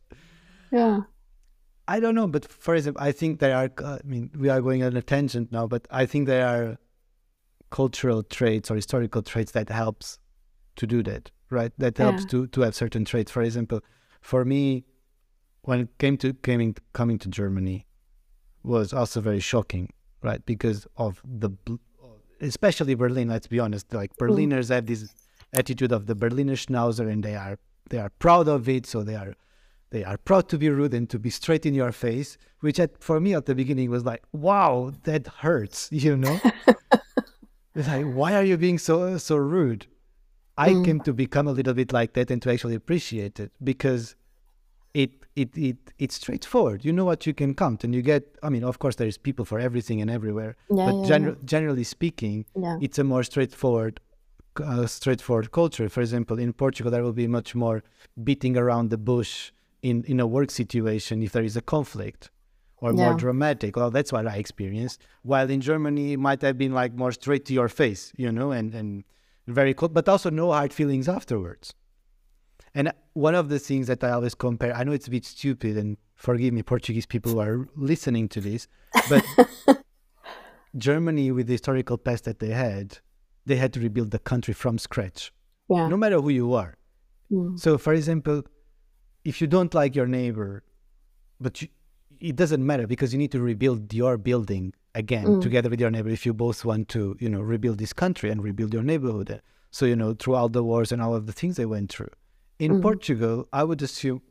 [0.72, 1.00] Yeah.
[1.88, 3.70] I don't know, but for example, I think there are.
[3.84, 6.78] I mean, we are going on a tangent now, but I think there are
[7.70, 10.20] cultural traits or historical traits that helps
[10.76, 11.72] to do that, right?
[11.78, 12.30] That helps Yeah.
[12.30, 13.32] to to have certain traits.
[13.32, 13.82] For example,
[14.22, 14.86] for me,
[15.62, 17.86] when it came to coming coming to Germany,
[18.64, 19.90] was also very shocking,
[20.22, 20.46] right?
[20.46, 21.50] Because of the,
[22.42, 23.28] especially Berlin.
[23.30, 24.18] Let's be honest, like mm.
[24.18, 25.14] Berliners have this
[25.54, 27.58] attitude of the Berliner Schnauze, and they are
[27.90, 29.34] they are proud of it, so they are
[29.90, 33.02] they are proud to be rude and to be straight in your face, which at,
[33.02, 36.40] for me at the beginning was like, wow, that hurts, you know?
[37.78, 39.86] it's like, why are you being so so rude?
[40.58, 44.16] I came to become a little bit like that and to actually appreciate it because
[45.02, 46.84] it it, it it's straightforward.
[46.84, 48.24] You know what you can count, and you get.
[48.42, 51.46] I mean, of course, there is people for everything and everywhere, Yeah, but yeah, gener-
[51.46, 52.80] generally speaking, Yeah.
[52.82, 54.00] it's a more straightforward,
[54.64, 55.88] uh, straightforward culture.
[55.90, 57.84] For example, in Portugal, there will be much more
[58.24, 59.52] beating around the bush
[59.84, 62.32] in in a work situation if there is a conflict,
[62.80, 63.76] or more dramatic.
[63.76, 65.02] Well, that's what I experienced.
[65.24, 68.52] While in Germany, it might have been like more straight to your face, you know,
[68.52, 69.04] and and
[69.48, 71.74] very cold, but also no hard feelings afterwards.
[72.76, 75.78] And one of the things that I always compare, I know it's a bit stupid,
[75.78, 78.68] and forgive me, Portuguese people who are listening to this,
[79.10, 79.26] but
[80.78, 83.00] Germany, with the historical past that they had,
[83.46, 85.32] they had to rebuild the country from scratch,
[85.70, 85.88] Yeah.
[85.88, 86.76] no matter who you are.
[87.32, 87.58] Mm.
[87.60, 88.44] So, for example,
[89.24, 90.64] if you don't like your neighbor,
[91.40, 91.70] but you,
[92.20, 95.42] it doesn't matter because you need to rebuild your building again Mm.
[95.42, 98.44] together with your neighbor if you both want to, you know, rebuild this country and
[98.44, 99.42] rebuild your neighborhood.
[99.72, 102.10] So, you know, throughout the wars and all of the things they went through.
[102.60, 102.82] In Mm.
[102.82, 104.22] Portugal, I would assume,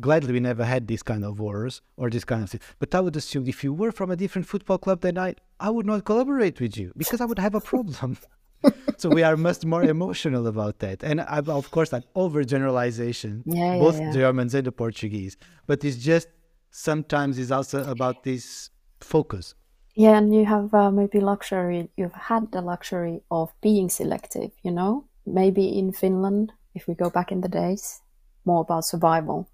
[0.00, 3.00] gladly we never had these kind of wars or this kind of thing, but I
[3.00, 6.04] would assume if you were from a different football club than I, I would not
[6.04, 8.16] collaborate with you because I would have a problem.
[8.96, 11.02] so we are much more emotional about that.
[11.02, 14.12] And I, of course, an overgeneralization, Yeah, yeah, both yeah.
[14.12, 16.28] Germans and the Portuguese, but it's just
[16.70, 19.54] sometimes it's also about this focus.
[19.94, 21.90] Yeah, and you have uh, maybe luxury.
[21.96, 24.52] You've had the luxury of being selective.
[24.62, 28.00] You know, maybe in Finland, if we go back in the days,
[28.44, 29.48] more about survival.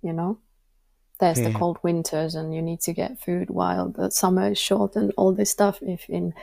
[0.00, 0.38] You know,
[1.18, 4.96] there's the cold winters, and you need to get food while the summer is short,
[4.96, 5.78] and all this stuff.
[5.82, 6.34] If in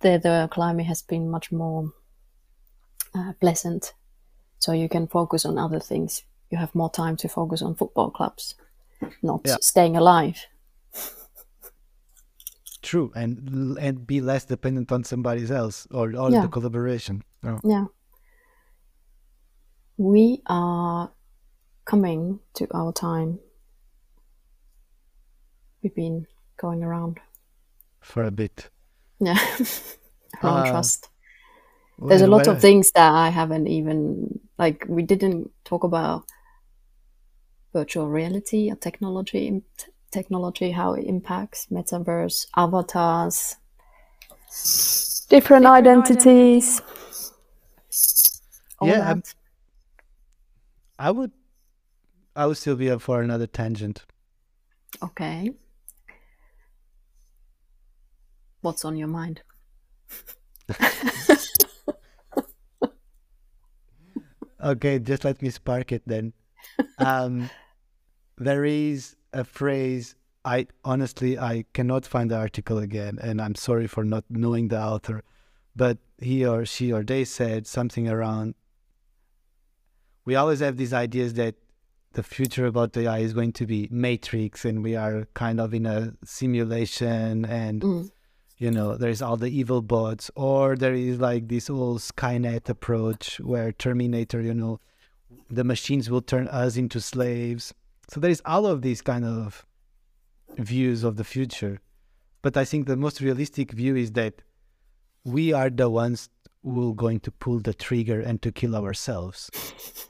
[0.00, 1.92] there the climate has been much more
[3.14, 3.92] uh, pleasant,
[4.58, 6.22] so you can focus on other things.
[6.50, 8.54] You have more time to focus on football clubs,
[9.22, 9.56] not Yeah.
[9.60, 10.36] staying alive.
[12.82, 16.42] True, and and be less dependent on somebody else or, or Yeah.
[16.42, 17.22] the collaboration.
[17.42, 17.58] Oh.
[17.64, 17.86] Yeah.
[19.96, 21.10] We are
[21.84, 23.40] coming to our time.
[25.82, 26.26] We've been
[26.56, 27.18] going around.
[28.00, 28.70] For a bit.
[29.18, 29.38] Yeah.
[30.42, 31.08] around Ah, trust.
[31.98, 36.24] There's a lot well, of things that I haven't even like we didn't talk about
[37.76, 39.62] virtual reality or technology
[40.10, 43.56] technology how it impacts metaverse avatars
[45.28, 46.80] different identities
[48.78, 49.22] all Yeah, I'm-
[50.98, 51.32] I would,
[52.34, 54.06] I would still be up for another tangent.
[55.02, 55.50] Okay.
[58.62, 59.42] What's on your mind?
[64.58, 66.32] Okay, just let me spark it then.
[66.98, 67.50] Um,
[68.38, 70.14] there is a phrase.
[70.44, 74.80] I honestly I cannot find the article again, and I'm sorry for not knowing the
[74.80, 75.22] author,
[75.74, 78.54] but he or she or they said something around.
[80.24, 81.54] We always have these ideas that
[82.12, 85.86] the future about AI is going to be matrix, and we are kind of in
[85.86, 88.10] a simulation, and Mm.
[88.58, 93.38] you know there's all the evil bots or there is like this whole skynet approach
[93.40, 94.80] where terminator you know
[95.50, 97.74] the machines will turn us into slaves
[98.08, 99.66] so there is all of these kind of
[100.58, 101.80] views of the future
[102.42, 104.42] but i think the most realistic view is that
[105.24, 106.28] we are the ones
[106.62, 109.50] who are going to pull the trigger and to kill ourselves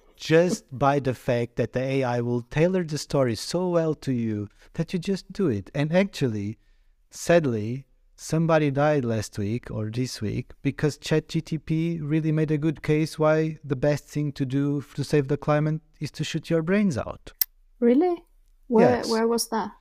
[0.16, 4.48] just by the fact that the ai will tailor the story so well to you
[4.74, 6.58] that you just do it and actually
[7.10, 7.86] sadly
[8.16, 13.58] somebody died last week or this week because ChatGTP really made a good case why
[13.62, 17.35] the best thing to do to save the climate is to shoot your brains out.
[17.80, 18.22] Really?
[18.68, 19.06] Where Yes.
[19.06, 19.72] where was that?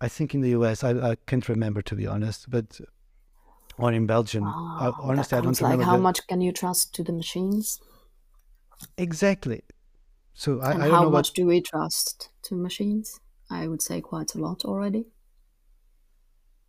[0.00, 2.80] I think in the US, I, I can't remember to be honest, but
[3.78, 4.56] or in Belgium.
[4.78, 7.12] I, Oh, honestly, I don't like remember how the- much can you trust to the
[7.12, 7.80] machines?
[8.98, 9.62] exactly.
[10.34, 11.34] So I, and I don't how much what.
[11.34, 13.18] do we trust to machines?
[13.50, 15.06] I would say quite a lot already.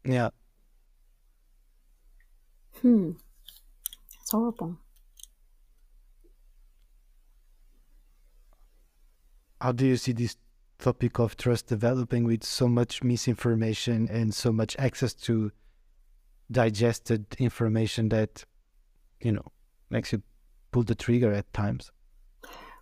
[0.04, 0.30] Yeah,
[2.82, 3.12] Hmm.
[4.20, 4.78] It's horrible.
[9.62, 10.38] how do you see this
[10.80, 15.52] topic of trust developing with so much misinformation and so much access to
[16.52, 18.46] digested information that
[19.22, 19.52] you know
[19.90, 20.22] makes you
[20.72, 21.92] pull the trigger at times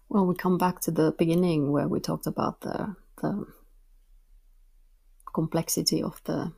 [0.10, 3.46] Well, we come back to the beginning where we talked about the the
[5.34, 6.54] complexity of the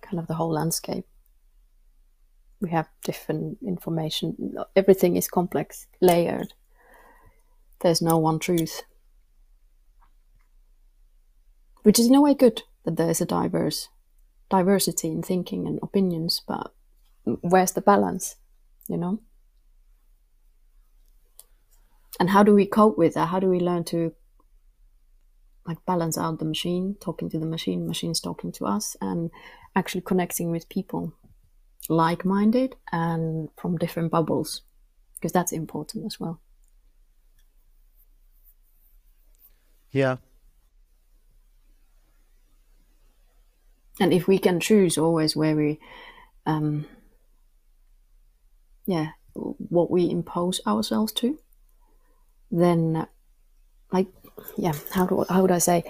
[0.00, 1.06] kind of the whole landscape.
[2.60, 4.56] We have different information.
[4.74, 6.54] Everything is complex, layered.
[7.80, 8.82] There's no one truth,
[11.88, 13.88] which is in a way good that there is a diverse
[14.50, 16.42] diversity in thinking and opinions.
[16.46, 16.74] But
[17.40, 18.36] where's the balance?
[18.88, 19.20] You know.
[22.20, 23.28] And how do we cope with that?
[23.28, 24.12] How do we learn to
[25.66, 29.30] like balance out the machine, talking to the machine, machines talking to us, and
[29.74, 31.14] actually connecting with people
[31.88, 34.60] like minded and from different bubbles,
[35.14, 36.38] because that's important as well.
[39.90, 40.18] Yeah.
[44.00, 45.80] And if we can choose always where we,
[46.46, 46.86] um,
[48.86, 51.38] yeah, what we impose ourselves to,
[52.50, 53.06] then,
[53.92, 54.06] like,
[54.56, 55.82] yeah, how do how would I say?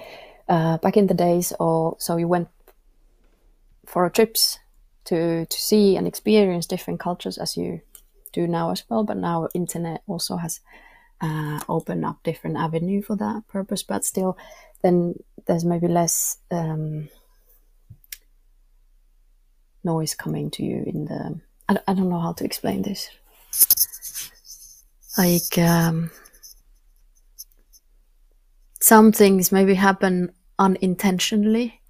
[0.49, 2.49] Uh, back in the days, or so you went
[3.87, 4.59] for trips
[5.05, 7.81] to to see and experience different cultures as you
[8.33, 9.05] do now as well.
[9.05, 10.61] But now internet also has
[11.21, 13.83] uh, opened up different avenue for that purpose.
[13.83, 14.39] But still,
[14.83, 15.15] then
[15.47, 17.09] there's maybe less um,
[19.93, 21.21] noise coming to you in the.
[21.69, 23.11] I, I don't know how to explain this.
[25.17, 25.59] Like.
[25.59, 26.11] Um,
[28.81, 31.81] some things maybe happen unintentionally.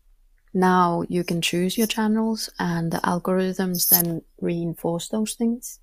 [0.54, 5.80] Now you can choose your channels, and the algorithms then reinforce those things.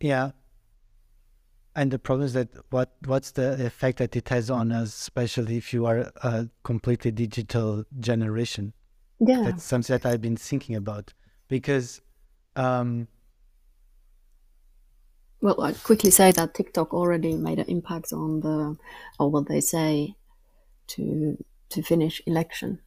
[0.00, 0.32] Yeah.
[1.76, 5.56] And the problem is that what what's the effect that it has on us, especially
[5.56, 8.72] if you are a completely digital generation?
[9.18, 9.42] Yeah.
[9.42, 11.12] That's something that I've been thinking about
[11.48, 12.00] because
[12.56, 13.08] um,
[15.44, 18.76] well, I'd quickly say that TikTok already made an impact on the,
[19.18, 20.14] or what they say,
[20.86, 21.36] to
[21.68, 22.80] to Finnish election,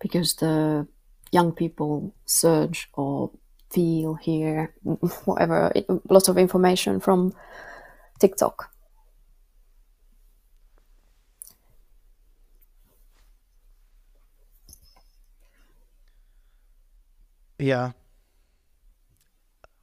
[0.00, 0.86] because the
[1.30, 3.32] young people search or
[3.70, 4.74] feel, hear,
[5.24, 5.72] whatever,
[6.08, 7.34] lots of information from
[8.18, 8.70] TikTok.
[17.58, 17.92] Yeah,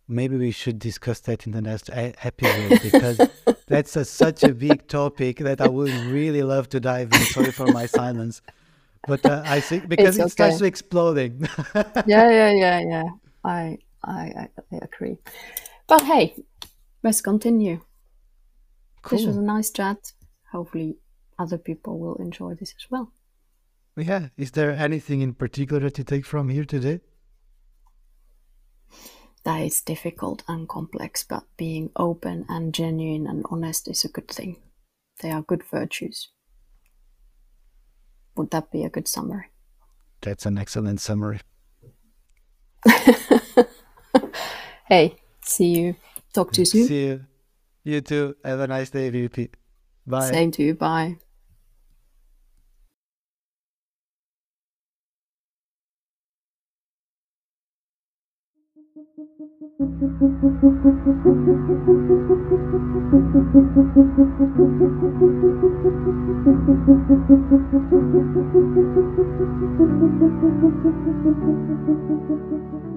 [0.07, 3.21] maybe we should discuss that in the next episode because
[3.67, 7.25] that's a, such a big topic that I would really love to dive in.
[7.25, 8.41] Sorry for my silence,
[9.05, 11.47] but uh, I think because it's it starts exploding.
[11.75, 13.03] yeah, yeah, yeah, yeah.
[13.43, 15.17] I, I, I agree.
[15.87, 16.35] But hey,
[17.03, 17.81] let's continue.
[19.01, 19.17] Cool.
[19.17, 20.13] This was a nice chat.
[20.51, 20.97] Hopefully,
[21.37, 23.11] other people will enjoy this as well.
[23.97, 24.29] Yeah.
[24.37, 27.01] Is there anything in particular to take from here today?
[29.43, 34.29] that is difficult and complex, but being open and genuine and honest is a good
[34.29, 34.57] thing.
[35.21, 36.29] They are good virtues.
[38.35, 39.51] Would that be a good summary?
[40.21, 41.41] That's an excellent summary.
[44.87, 45.95] hey, see you.
[46.33, 46.87] Talk to you soon.
[46.87, 47.25] See you.
[47.83, 48.35] You too.
[48.43, 49.49] Have a nice day, Virpi.
[50.07, 50.31] Bye.
[50.31, 50.73] Same to you.
[50.75, 51.17] Bye.